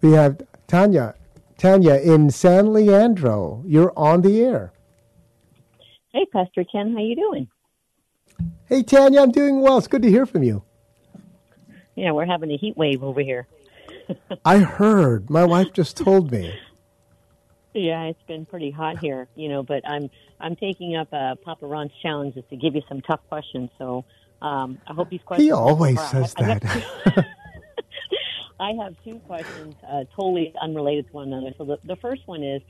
[0.00, 1.14] We have Tanya.
[1.58, 3.62] Tanya in San Leandro.
[3.66, 4.72] You're on the air.
[6.12, 7.48] Hey, Pastor Ken, how you doing?
[8.66, 9.78] Hey, Tanya, I'm doing well.
[9.78, 10.62] It's good to hear from you.
[11.96, 13.46] Yeah, we're having a heat wave over here.
[14.44, 15.28] I heard.
[15.28, 16.54] My wife just told me.
[17.74, 19.62] Yeah, it's been pretty hot here, you know.
[19.62, 23.20] But I'm I'm taking up uh, Papa Ron's challenge is to give you some tough
[23.28, 23.70] questions.
[23.78, 24.04] So
[24.42, 25.46] um, I hope these questions.
[25.46, 27.14] He always I- says I have that.
[27.14, 27.22] two-
[28.60, 31.54] I have two questions, uh, totally unrelated to one another.
[31.56, 32.60] So the, the first one is,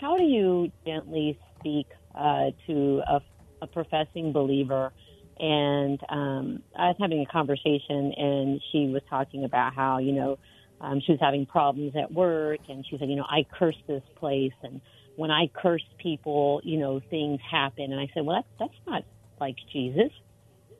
[0.00, 3.20] how do you gently speak uh, to a,
[3.60, 4.90] a professing believer?
[5.38, 10.36] And um, I was having a conversation, and she was talking about how you know
[10.80, 14.02] um, she was having problems at work, and she said, you know, I curse this
[14.18, 14.80] place, and
[15.16, 17.92] when I curse people, you know, things happen.
[17.92, 19.02] And I said, well, that's that's not
[19.40, 20.10] like Jesus.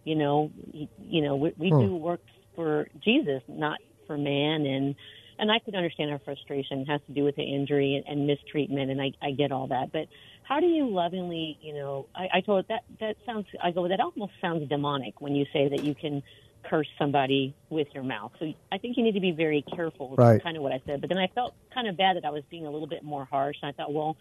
[0.04, 1.78] You know, you, you know, we, we Hmm.
[1.78, 2.20] do work
[2.54, 4.66] for Jesus, not for man.
[4.66, 4.94] And
[5.38, 8.26] and I could understand her frustration it has to do with the injury and, and
[8.26, 9.90] mistreatment, and I, I get all that.
[9.92, 10.06] But
[10.44, 13.46] how do you lovingly, you know, I, I told that that sounds.
[13.62, 16.22] I go that almost sounds demonic when you say that you can
[16.68, 18.32] curse somebody with your mouth.
[18.38, 20.12] So I think you need to be very careful.
[20.12, 20.42] Is Right.
[20.42, 21.00] Kind of what I said.
[21.00, 23.24] But then I felt kind of bad that I was being a little bit more
[23.24, 24.16] harsh, and I thought, well,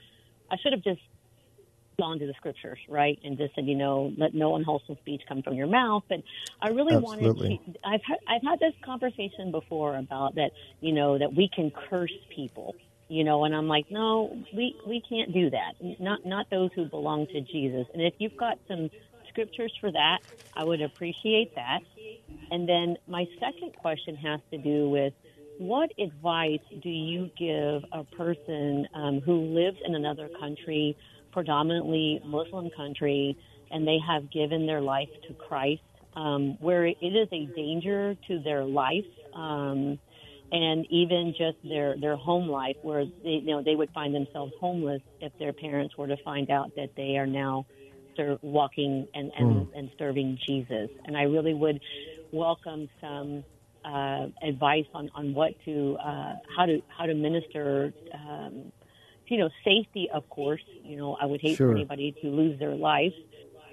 [0.52, 1.02] I should have just
[2.00, 5.42] gone to the scriptures, right, and just said, you know, let no unwholesome speech come
[5.44, 6.04] from your mouth.
[6.10, 6.20] But
[6.62, 7.60] I really Absolutely.
[7.62, 7.80] wanted to.
[7.88, 12.12] I've had, I've had this conversation before about that, you know, that we can curse
[12.36, 12.76] people,
[13.10, 15.74] you know, and I'm like, no, we we can't do that.
[16.00, 17.86] Not not those who belong to Jesus.
[17.94, 18.90] And if you've got some
[19.30, 20.20] scriptures for that,
[20.56, 21.80] I would appreciate that.
[22.52, 25.14] And then my second question has to do with
[25.58, 30.98] what advice do you give a person um, who lives in another country,
[31.32, 33.38] predominantly Muslim country,
[33.72, 35.82] and they have given their life to Christ,
[36.16, 40.00] um, where it is a danger to their life, um,
[40.54, 44.54] and even just their their home life, where they you know they would find themselves
[44.60, 47.66] homeless if their parents were to find out that they are now
[48.18, 50.90] ser- walking and and, and serving Jesus.
[51.06, 51.82] And I really would
[52.32, 53.46] welcome some
[53.86, 57.94] uh, advice on, on what to uh, how to how to minister.
[58.14, 58.72] Um,
[59.30, 60.62] you know, safety, of course.
[60.84, 61.70] You know, I would hate Sure.
[61.70, 63.14] for anybody to lose their life,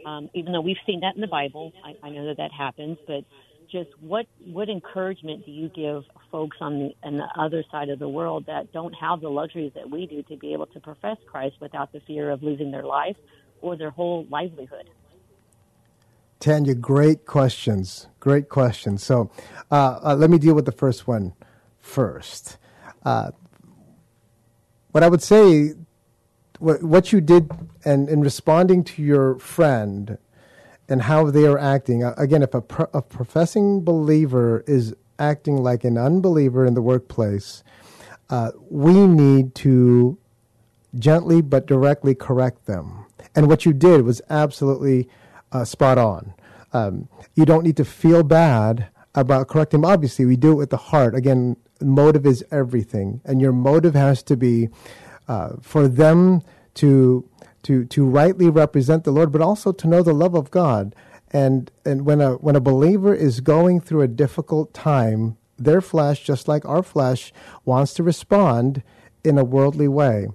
[0.06, 1.74] um, even though we've seen that in the Bible.
[1.84, 3.24] I, I know that that happens, but
[3.70, 7.98] just what what encouragement do you give folks on the on the other side of
[7.98, 11.16] the world that don't have the luxuries that we do to be able to profess
[11.26, 13.16] Christ without the fear of losing their life
[13.60, 14.90] or their whole livelihood?
[16.40, 18.06] Tanya, great questions.
[18.18, 19.04] Great questions.
[19.04, 19.30] So
[19.70, 21.34] uh, uh, let me deal with the first one
[21.78, 22.56] first.
[23.04, 23.32] Uh,
[24.92, 25.74] what I would say,
[26.58, 27.50] what, what you did,
[27.84, 30.16] and in responding to your friend,
[30.90, 32.04] and how they are acting.
[32.04, 36.82] uh, Again, if a, pro, a professing believer is acting like an unbeliever in the
[36.82, 37.62] workplace,
[38.28, 40.18] uh, we need to
[40.98, 43.06] gently but directly correct them.
[43.34, 45.08] And what you did was absolutely
[45.52, 46.34] uh, spot on.
[46.72, 49.84] Um, you don't need to feel bad about correcting.
[49.84, 51.14] Obviously, we do it with the heart.
[51.14, 54.68] Again, motive is everything, and your motive has to be
[55.28, 56.42] uh, for them
[56.74, 57.28] to
[57.64, 60.94] to to rightly represent the Lord, but also to know the love of God.
[61.32, 66.24] And and when a when a believer is going through a difficult time, their flesh,
[66.24, 67.32] just like our flesh,
[67.64, 68.82] wants to respond
[69.24, 70.28] in a worldly way.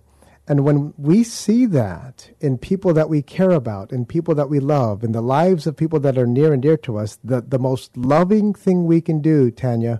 [0.47, 4.59] And when we see that in people that we care about, in people that we
[4.59, 7.57] love, in the lives of people that are near and dear to us, the, the
[7.57, 9.99] most loving thing we can do, Tanya,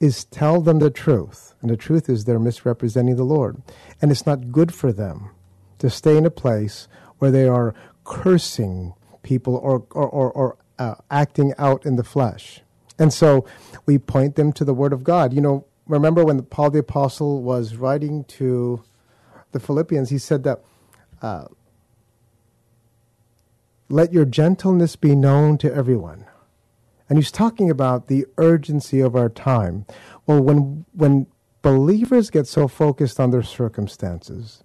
[0.00, 1.54] is tell them the truth.
[1.62, 3.62] And the truth is they're misrepresenting the Lord.
[4.02, 5.30] And it's not good for them
[5.86, 7.72] to stay in a place where they are
[8.02, 12.60] cursing people or, or, or, or uh, acting out in the flesh.
[12.98, 13.46] And so
[13.86, 15.32] we point them to the Word of God.
[15.32, 18.82] You know, remember when Paul the Apostle was writing to
[19.52, 20.60] the Philippians, he said that,
[21.22, 21.46] uh,
[23.88, 26.26] let your gentleness be known to everyone.
[27.08, 29.86] And he's talking about the urgency of our time.
[30.26, 31.28] Well, when, when
[31.62, 34.64] believers get so focused on their circumstances,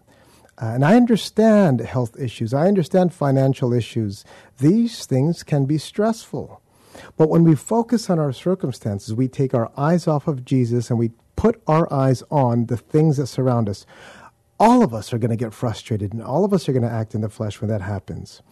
[0.62, 4.24] uh, and I understand health issues, I understand financial issues,
[4.60, 6.62] these things can be stressful.
[7.18, 11.00] But when we focus on our circumstances, we take our eyes off of Jesus and
[11.00, 13.88] we put our eyes on the things that surround us.
[14.60, 16.92] All of us are going to get frustrated and all of us are going to
[16.92, 18.44] act in the flesh when that happens.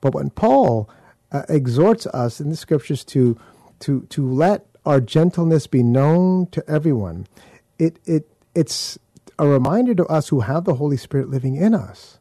[0.00, 0.88] But when Paul
[1.30, 3.38] uh, exhorts us in the scriptures to,
[3.80, 7.26] to, to let our gentleness be known to everyone,
[7.78, 8.98] it, it, it's
[9.40, 12.18] a reminder to us who have the Holy Spirit living in us.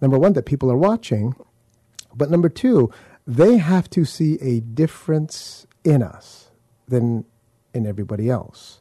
[0.00, 1.36] Number one, that people are watching.
[2.12, 2.90] But number two,
[3.24, 6.50] they have to see a difference in us
[6.88, 7.24] than
[7.72, 8.80] in everybody else.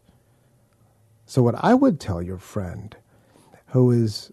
[1.27, 2.95] So, what I would tell your friend
[3.67, 4.31] who is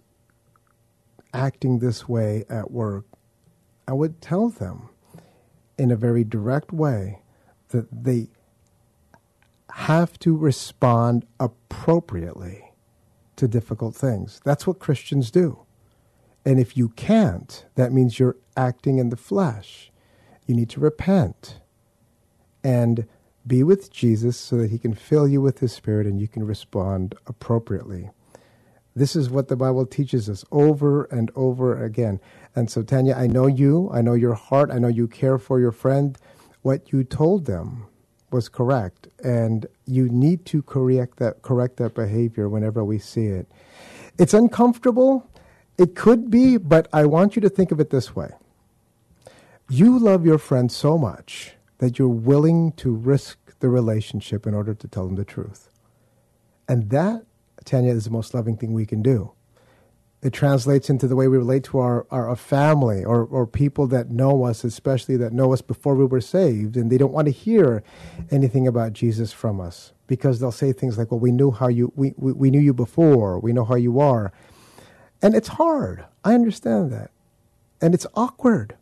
[1.35, 3.05] acting this way at work,
[3.87, 4.89] I would tell them
[5.79, 7.21] in a very direct way
[7.69, 8.29] that they
[9.71, 12.70] have to respond appropriately
[13.41, 14.41] to difficult things.
[14.45, 15.61] That's what Christians do.
[16.45, 19.93] And if you can't, that means you're acting in the flesh.
[20.47, 21.61] You need to repent
[22.65, 23.07] and
[23.47, 26.45] be with Jesus so that he can fill you with his spirit and you can
[26.47, 28.11] respond appropriately.
[28.97, 32.21] This is what the Bible teaches us over and over again.
[32.57, 35.61] And so, Tanya, I know you, I know your heart, I know you care for
[35.61, 36.19] your friend.
[36.63, 37.87] What you told them
[38.33, 43.47] was correct, and you need to correct that, correct that behavior whenever we see it.
[44.19, 45.29] It's uncomfortable,
[45.79, 48.31] it could be, but I want you to think of it this way
[49.71, 54.75] you love your friend so much that you're willing to risk the relationship in order
[54.75, 55.71] to tell them the truth.
[56.69, 57.25] And that,
[57.65, 59.33] Tanya, is the most loving thing we can do.
[60.23, 63.87] It translates into the way we relate to our, our, our family or, or people
[63.87, 67.27] that know us, especially that know us before we were saved, and they don't want
[67.27, 67.83] to hear
[68.31, 71.93] anything about Jesus from us because they'll say things like, Well, we knew how you
[71.97, 74.33] we, we, we knew you before, we know how you are.
[75.23, 76.05] And it's hard.
[76.25, 77.11] I understand that.
[77.81, 78.77] And it's awkward.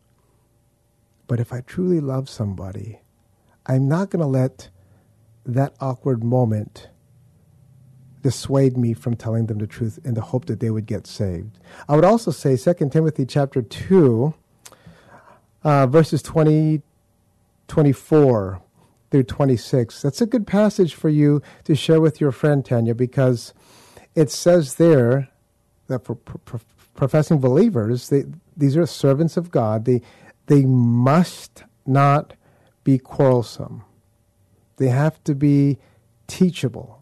[1.26, 3.00] But if I truly love somebody,
[3.66, 4.70] I'm not going to let
[5.44, 6.88] that awkward moment
[8.22, 11.58] dissuade me from telling them the truth in the hope that they would get saved.
[11.88, 14.34] I would also say 2 Timothy chapter 2,
[15.64, 16.82] uh, verses 20,
[17.68, 18.62] 24
[19.10, 20.02] through 26.
[20.02, 23.54] That's a good passage for you to share with your friend Tanya because
[24.14, 25.28] it says there
[25.86, 26.60] that for pro-
[26.94, 28.24] professing believers, they,
[28.56, 29.84] these are servants of God.
[29.84, 30.02] They,
[30.46, 32.34] they must not
[32.84, 33.84] be quarrelsome.
[34.76, 35.78] They have to be
[36.26, 36.97] teachable.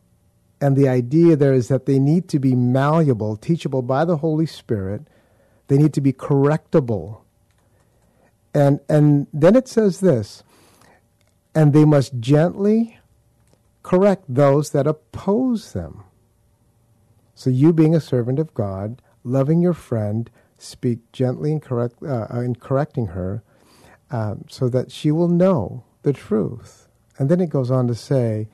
[0.60, 4.46] And the idea there is that they need to be malleable, teachable by the Holy
[4.46, 5.02] Spirit.
[5.68, 7.20] They need to be correctable.
[8.54, 10.42] And, and then it says this
[11.54, 12.98] and they must gently
[13.82, 16.04] correct those that oppose them.
[17.34, 22.26] So, you being a servant of God, loving your friend, speak gently and correct uh,
[22.40, 23.42] in correcting her,
[24.10, 26.88] um, so that she will know the truth.
[27.18, 28.48] And then it goes on to say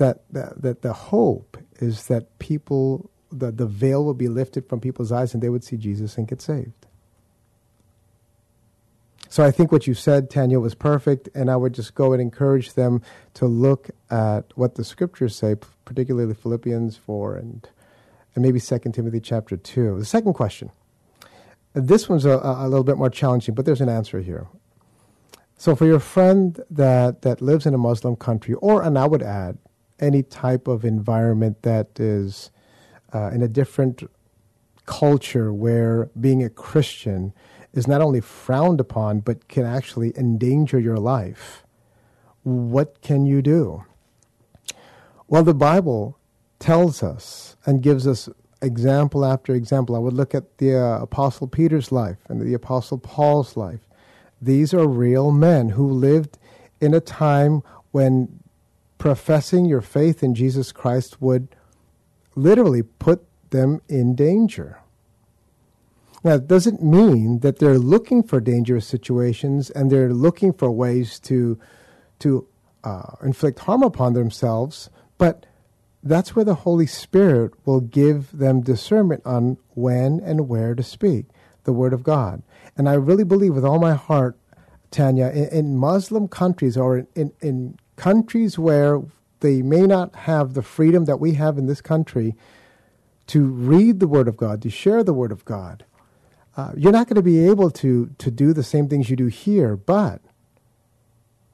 [0.00, 4.80] that that, that the hope is that people that the veil will be lifted from
[4.80, 6.86] people's eyes and they would see Jesus and get saved.
[9.28, 12.20] So I think what you said, Tanya, was perfect, and I would just go and
[12.20, 13.00] encourage them
[13.34, 17.68] to look at what the scriptures say, particularly Philippians 4 and
[18.34, 19.98] and maybe 2 Timothy chapter 2.
[19.98, 20.70] The second question.
[21.72, 24.46] This one's a, a little bit more challenging, but there's an answer here.
[25.56, 29.22] So for your friend that, that lives in a Muslim country, or, and I would
[29.22, 29.58] add,
[30.00, 32.50] any type of environment that is
[33.14, 34.02] uh, in a different
[34.86, 37.32] culture where being a Christian
[37.72, 41.64] is not only frowned upon, but can actually endanger your life,
[42.42, 43.84] what can you do?
[45.28, 46.18] Well, the Bible
[46.58, 48.28] tells us and gives us
[48.62, 49.94] example after example.
[49.94, 53.80] I would look at the uh, Apostle Peter's life and the Apostle Paul's life.
[54.42, 56.38] These are real men who lived
[56.80, 58.39] in a time when
[59.00, 61.48] professing your faith in Jesus Christ would
[62.36, 64.78] literally put them in danger.
[66.22, 71.18] Now, it doesn't mean that they're looking for dangerous situations and they're looking for ways
[71.20, 71.58] to,
[72.18, 72.46] to
[72.84, 75.46] uh, inflict harm upon themselves, but
[76.02, 81.26] that's where the Holy Spirit will give them discernment on when and where to speak
[81.64, 82.42] the Word of God.
[82.76, 84.36] And I really believe with all my heart,
[84.90, 89.02] Tanya, in, in Muslim countries or in, in countries where
[89.40, 92.34] they may not have the freedom that we have in this country
[93.26, 95.84] to read the Word of God, to share the Word of God,
[96.56, 99.26] uh, you're not going to be able to, to do the same things you do
[99.26, 100.22] here, but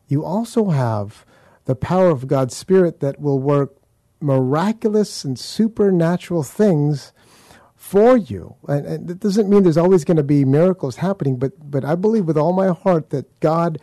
[0.07, 1.27] you also have
[1.65, 3.75] the power of God's Spirit that will work
[4.21, 7.13] miraculous and supernatural things
[7.75, 8.55] for you.
[8.69, 11.97] And, and it doesn't mean there's always going to be miracles happening, but, but I
[11.97, 13.81] believe with all my heart that God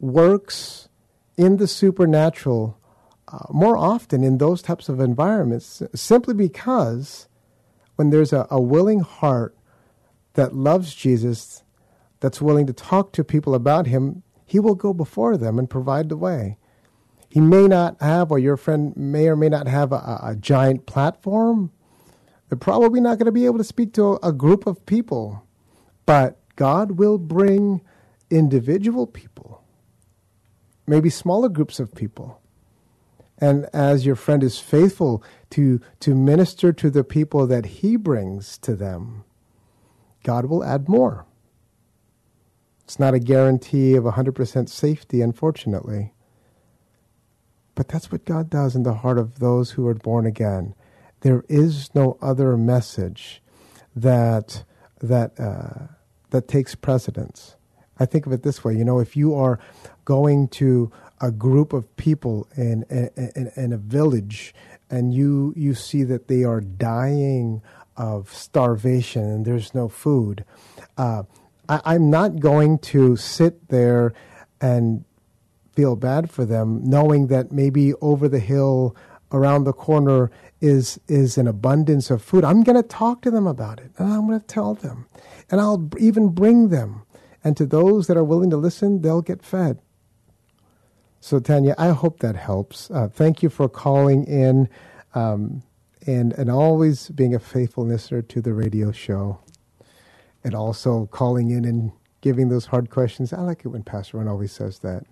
[0.00, 0.88] works
[1.36, 2.78] in the supernatural
[3.28, 7.26] uh, more often in those types of environments simply because
[7.96, 9.56] when there's a, a willing heart
[10.34, 11.62] that loves Jesus,
[12.20, 16.08] that's willing to talk to people about him, he will go before them and provide
[16.08, 16.58] the way.
[17.28, 20.86] He may not have, or your friend may or may not have a, a giant
[20.86, 21.72] platform.
[22.48, 25.44] They're probably not going to be able to speak to a, a group of people,
[26.06, 27.80] but God will bring
[28.30, 29.63] individual people,
[30.86, 32.40] maybe smaller groups of people.
[33.38, 38.58] And as your friend is faithful to, to minister to the people that he brings
[38.58, 39.24] to them,
[40.22, 41.26] God will add more.
[42.84, 46.12] It's not a guarantee of 100% safety, unfortunately.
[47.74, 50.74] But that's what God does in the heart of those who are born again.
[51.20, 53.42] There is no other message
[53.96, 54.64] that
[55.00, 55.86] that uh,
[56.30, 57.56] that takes precedence.
[57.98, 59.58] I think of it this way: you know, if you are
[60.04, 60.90] going to
[61.20, 64.54] a group of people in in, in a village,
[64.90, 67.62] and you you see that they are dying
[67.96, 70.44] of starvation and there's no food,
[70.98, 71.22] uh,
[71.68, 74.12] I, I'm not going to sit there
[74.60, 75.04] and
[75.74, 78.96] feel bad for them, knowing that maybe over the hill,
[79.32, 80.30] around the corner,
[80.60, 82.44] is is an abundance of food.
[82.44, 85.06] I'm going to talk to them about it, and I'm going to tell them,
[85.50, 87.02] and I'll even bring them.
[87.44, 89.80] And to those that are willing to listen, they'll get fed.
[91.20, 92.90] So, Tanya, I hope that helps.
[92.90, 94.68] Uh, thank you for calling in
[95.14, 95.62] um,
[96.06, 99.40] and, and always being a faithful listener to the radio show
[100.44, 101.92] and also calling in and
[102.22, 103.32] giving those hard questions.
[103.32, 105.04] I like it when Pastor Ron always says that.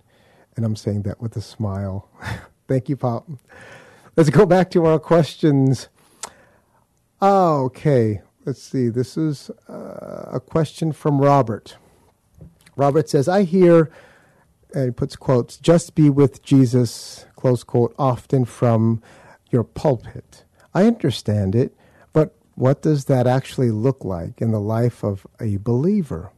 [0.55, 2.09] And I'm saying that with a smile.
[2.67, 3.27] Thank you, Pop.
[4.17, 5.89] Let's go back to our questions.
[7.21, 8.89] Okay, let's see.
[8.89, 11.77] This is uh, a question from Robert.
[12.75, 13.89] Robert says, I hear,
[14.73, 19.01] and he puts quotes, just be with Jesus, close quote, often from
[19.51, 20.43] your pulpit.
[20.73, 21.75] I understand it,
[22.11, 26.31] but what does that actually look like in the life of a believer?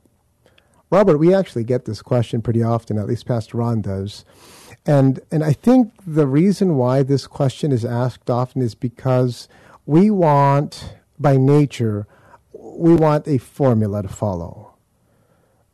[0.90, 4.24] Robert, we actually get this question pretty often, at least Pastor Ron does.
[4.86, 9.48] And, and I think the reason why this question is asked often is because
[9.86, 12.08] we want, by nature,
[12.54, 14.75] we want a formula to follow.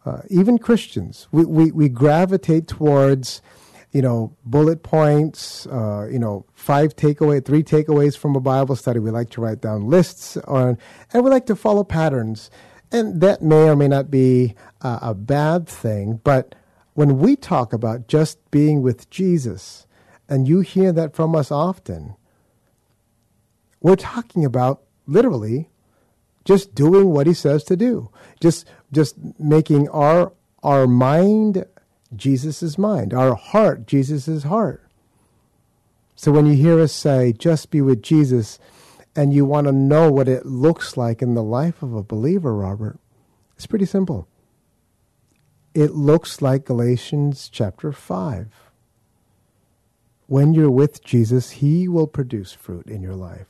[0.06, 3.42] Uh, even Christians, we, we, we gravitate towards,
[3.92, 9.00] you know, bullet points, uh, you know, five takeaway, three takeaways from a Bible study.
[9.00, 10.78] We like to write down lists, on,
[11.14, 12.50] and we like to follow patterns.
[12.92, 16.56] And that may or may not be uh, a bad thing, but
[16.94, 19.88] when we talk about just being with Jesus,
[20.28, 22.16] and you hear that from us often,
[23.82, 25.71] we're talking about literally
[26.46, 28.10] just doing what he says to do.
[28.40, 30.34] Just just making our
[30.64, 31.66] our mind
[32.16, 34.84] Jesus' mind, our heart Jesus' heart.
[36.16, 38.60] So when you hear us say, just be with Jesus,
[39.16, 42.54] and you want to know what it looks like in the life of a believer,
[42.54, 43.00] Robert,
[43.56, 44.28] it's pretty simple.
[45.74, 48.48] It looks like Galatians chapter 5.
[50.28, 53.48] When you're with Jesus, He will produce fruit in your life.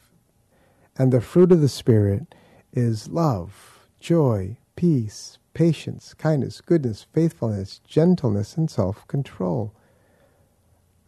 [0.98, 2.34] And the fruit of the Spirit
[2.74, 9.74] is love, joy, peace, patience, kindness, goodness, faithfulness, gentleness, and self control.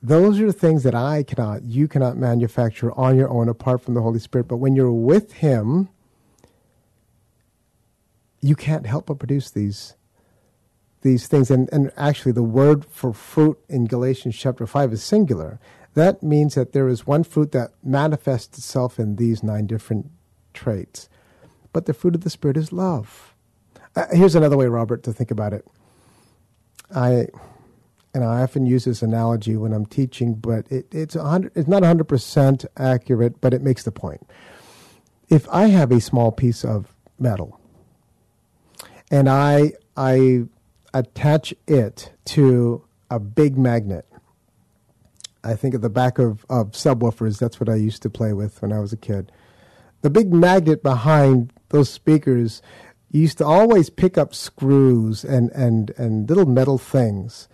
[0.02, 4.02] Those are things that I cannot, you cannot manufacture on your own apart from the
[4.02, 4.50] Holy Spirit.
[4.50, 5.88] But when you're with Him,
[8.42, 9.96] you can't help but produce these
[11.04, 11.52] these things.
[11.52, 15.60] And, and actually, the word for fruit in Galatians chapter 5 is singular.
[15.94, 20.10] That means that there is one fruit that manifests itself in these nine different
[20.54, 21.08] traits.
[21.74, 23.34] But the fruit of the Spirit is love.
[23.96, 25.68] Uh, here's another way, Robert, to think about it.
[26.96, 27.28] I
[28.14, 32.66] and I often use this analogy when I'm teaching, but it, it's, it's not 100%
[32.78, 34.28] accurate, but it makes the point.
[35.30, 37.60] If I have a small piece of metal
[39.10, 40.44] and I, I
[40.94, 44.06] attach it to a big magnet,
[45.44, 48.62] I think at the back of, of subwoofers, that's what I used to play with
[48.62, 49.32] when I was a kid.
[50.02, 52.62] The big magnet behind those speakers
[53.10, 57.48] used to always pick up screws and, and, and little metal things.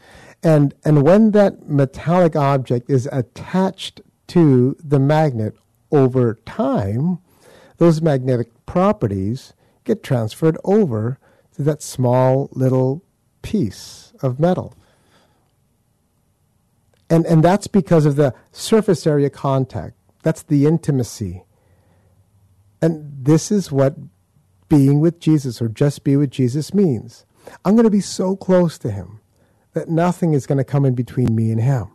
[0.44, 5.56] And, and when that metallic object is attached to the magnet
[5.90, 7.20] over time,
[7.78, 9.54] those magnetic properties
[9.86, 11.18] get transferred over
[11.56, 13.02] to that small little
[13.42, 14.76] piece of metal.
[17.10, 19.96] And, and that's because of the surface area contact.
[20.24, 21.44] That's the intimacy.
[22.82, 23.96] And this is what
[24.70, 27.26] being with Jesus or just be with Jesus means.
[27.66, 29.20] I'm going to be so close to him
[29.74, 31.92] that nothing is going to come in between me and him.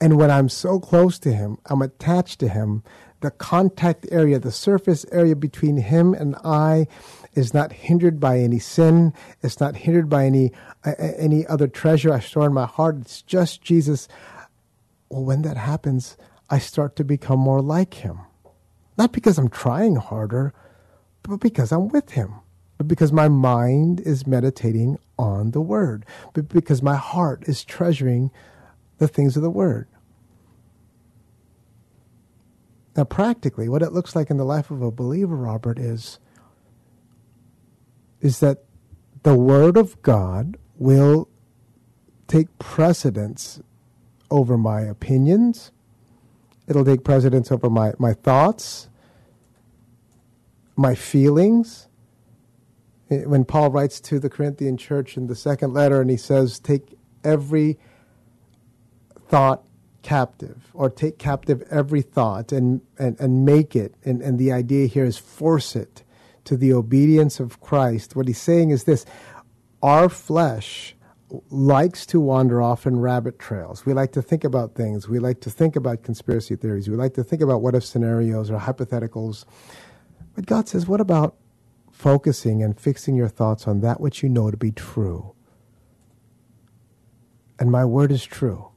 [0.00, 2.82] And when I'm so close to him, I'm attached to him,
[3.20, 6.86] the contact area, the surface area between him and I
[7.34, 9.14] is not hindered by any sin.
[9.42, 10.52] It's not hindered by any
[10.84, 12.96] uh, any other treasure I store in my heart.
[13.00, 14.06] It's just Jesus.
[15.08, 16.16] Well, when that happens,
[16.50, 18.20] I start to become more like him.
[18.96, 20.54] Not because I'm trying harder,
[21.22, 22.34] but because I'm with him.
[22.78, 26.04] But because my mind is meditating on the word.
[26.34, 28.30] But because my heart is treasuring
[28.98, 29.88] the things of the word.
[32.96, 36.18] Now, practically, what it looks like in the life of a believer, Robert, is,
[38.22, 38.64] is that
[39.22, 41.28] the Word of God will
[42.26, 43.60] take precedence
[44.30, 45.72] over my opinions.
[46.68, 48.88] It'll take precedence over my, my thoughts,
[50.76, 51.88] my feelings.
[53.10, 56.58] Eh, when Paul writes to the Corinthian church in the second letter and he says,
[56.58, 57.78] Take every
[59.28, 59.62] thought
[60.02, 63.94] captive, or take captive every thought and, and, and make it.
[64.04, 66.04] And, and the idea here is force it
[66.44, 68.16] to the obedience of Christ.
[68.16, 69.04] What he's saying is this
[69.82, 70.95] our flesh
[71.50, 73.84] likes to wander off in rabbit trails.
[73.84, 75.08] We like to think about things.
[75.08, 76.88] We like to think about conspiracy theories.
[76.88, 79.44] We like to think about what if scenarios or hypotheticals.
[80.34, 81.36] But God says, what about
[81.90, 85.34] focusing and fixing your thoughts on that which you know to be true?
[87.58, 88.70] And my word is true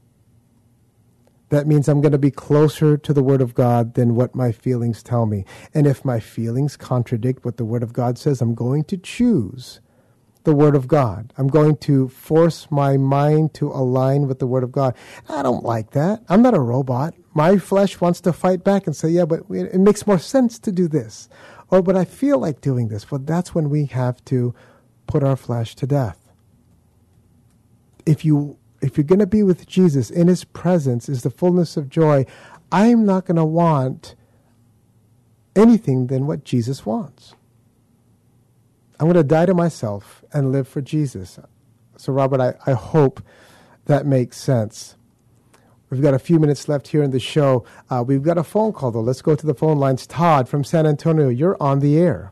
[1.50, 4.52] that means I'm going to be closer to the Word of God than what my
[4.52, 5.46] feelings tell me.
[5.74, 9.82] And if my feelings contradict what the Word of God says, I'm going to choose
[10.44, 11.34] the Word of God.
[11.38, 14.96] I'm going to force my mind to align with the Word of God.
[15.28, 16.24] I don't like that.
[16.30, 17.14] I'm not a robot.
[17.34, 20.72] My flesh wants to fight back and say, yeah, but it makes more sense to
[20.72, 21.30] do this.
[21.70, 23.12] Or, but I feel like doing this.
[23.12, 24.56] Well, that's when we have to
[25.08, 26.32] put our flesh to death.
[28.06, 31.76] If you if you're going to be with Jesus, in his presence is the fullness
[31.76, 32.26] of joy.
[32.72, 34.16] I'm not going to want
[35.56, 37.36] anything than what Jesus wants.
[39.00, 41.40] I'm going to die to myself and live for Jesus.
[41.96, 43.22] So, Robert, I, I hope
[43.86, 44.98] that makes sense.
[45.90, 47.66] We've got a few minutes left here in the show.
[47.90, 49.02] Uh, we've got a phone call, though.
[49.02, 50.06] Let's go to the phone lines.
[50.06, 52.32] Todd from San Antonio, you're on the air.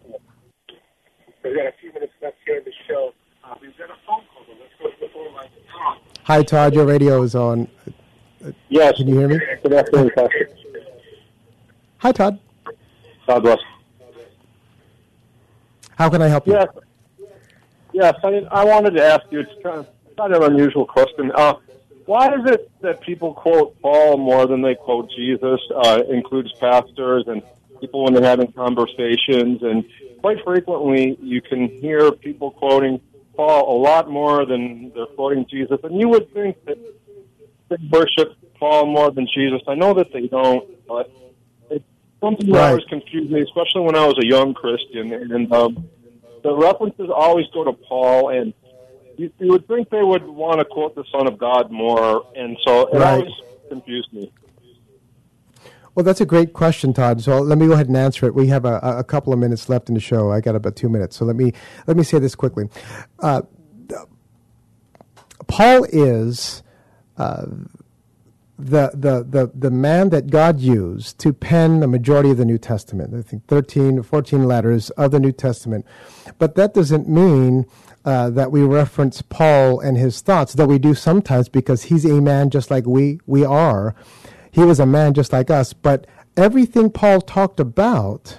[1.44, 3.14] We've got a few minutes left here in the show.
[3.44, 4.58] Uh, we've got a phone call, though.
[4.60, 5.52] Let's go to the phone lines.
[5.72, 5.98] Todd.
[6.26, 6.76] Hi, Todd.
[6.76, 7.70] Your radio is on.
[8.70, 8.98] Yes.
[8.98, 9.40] Can you hear me?
[9.64, 10.50] Good afternoon, Pastor.
[12.00, 12.40] Hi, Todd.
[13.26, 13.60] God bless.
[15.98, 16.54] How can I help you?
[16.54, 16.68] Yes.
[17.92, 19.88] Yes, I, I wanted to ask you, it's kind of,
[20.32, 21.32] of an unusual question.
[21.34, 21.56] Uh,
[22.06, 25.60] why is it that people quote Paul more than they quote Jesus?
[25.76, 27.42] Uh, includes pastors and
[27.80, 29.84] people when they're having conversations, and
[30.20, 33.02] quite frequently you can hear people quoting
[33.36, 35.80] Paul a lot more than they're quoting Jesus.
[35.84, 36.78] And you would think that
[37.70, 39.62] they worship Paul more than Jesus.
[39.68, 41.12] I know that they don't, but
[42.22, 42.70] something that Right.
[42.70, 45.14] always confused me, especially when I was a young Christian.
[45.14, 45.90] And um,
[46.44, 48.54] the references always go to Paul, and
[49.18, 52.24] you, you would think they would want to quote the Son of God more.
[52.36, 53.02] And so it Right.
[53.02, 53.32] always
[53.70, 54.32] confused me.
[55.96, 57.22] Well, that's a great question, Todd.
[57.24, 58.36] So let me go ahead and answer it.
[58.36, 60.32] We have a, a couple of minutes left in the show.
[60.32, 61.54] I got about two minutes, so let me
[61.88, 62.70] let me say this quickly.
[63.20, 63.42] Uh,
[65.48, 66.62] Paul is
[67.18, 67.48] uh,
[68.60, 72.58] the, the the the man that God used to pen the majority of the New
[72.58, 73.14] Testament.
[73.14, 75.86] I think 13 or 14 letters of the New Testament,
[76.38, 77.66] but that doesn't mean.
[78.06, 82.22] Uh, that we reference Paul and his thoughts, though we do sometimes because he's a
[82.22, 83.96] man just like we we are.
[84.50, 88.38] He was a man just like us, but everything Paul talked about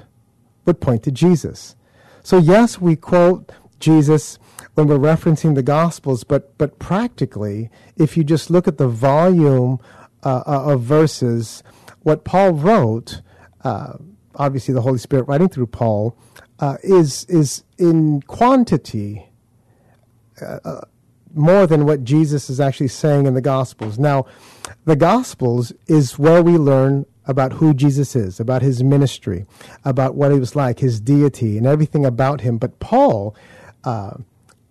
[0.64, 1.76] would point to Jesus.
[2.22, 3.50] So, yes, we quote
[3.80, 4.38] Jesus
[4.74, 9.80] when we're referencing the Gospels, but, but practically, if you just look at the volume
[10.24, 11.62] uh, uh of verses,
[12.02, 13.22] what Paul wrote,
[13.64, 13.94] uh,
[14.34, 16.16] obviously the Holy Spirit writing through Paul,
[16.60, 19.28] uh, is, is in quantity
[20.40, 20.80] uh,
[21.34, 23.98] more than what Jesus is actually saying in the Gospels.
[23.98, 24.26] Now,
[24.84, 29.44] the Gospels is where we learn about who Jesus is, about his ministry,
[29.84, 32.56] about what he was like, his deity, and everything about him.
[32.56, 33.36] But Paul
[33.84, 34.14] uh,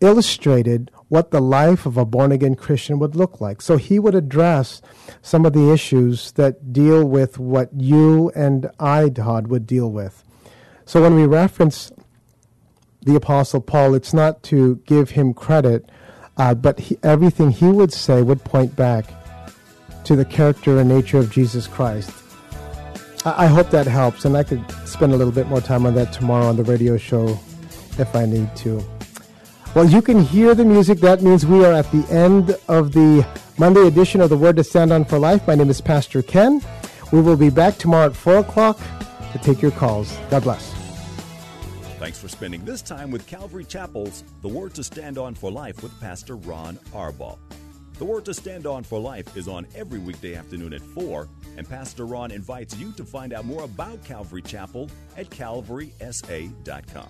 [0.01, 3.61] illustrated what the life of a born again Christian would look like.
[3.61, 4.81] So he would address
[5.21, 10.23] some of the issues that deal with what you and I, Todd, would deal with.
[10.85, 11.91] So when we reference
[13.01, 15.89] the Apostle Paul, it's not to give him credit,
[16.37, 19.05] uh, but he, everything he would say would point back
[20.03, 22.11] to the character and nature of Jesus Christ.
[23.25, 25.95] I, I hope that helps, and I could spend a little bit more time on
[25.95, 27.39] that tomorrow on the radio show
[27.97, 28.96] if I need to.
[29.77, 30.97] Well, you can hear the music.
[31.01, 33.23] That means we are at the end of the
[33.59, 35.47] Monday edition of the Word to Stand on for Life.
[35.47, 36.63] My name is Pastor Ken.
[37.11, 38.79] We will be back tomorrow at 4 o'clock
[39.33, 40.17] to take your calls.
[40.31, 40.73] God bless.
[41.99, 45.83] Thanks for spending this time with Calvary Chapel's The Word to Stand On for Life
[45.83, 47.37] with Pastor Ron Arbaugh.
[47.99, 51.69] The Word to Stand On for Life is on every weekday afternoon at 4, and
[51.69, 57.09] Pastor Ron invites you to find out more about Calvary Chapel at calvarysa.com.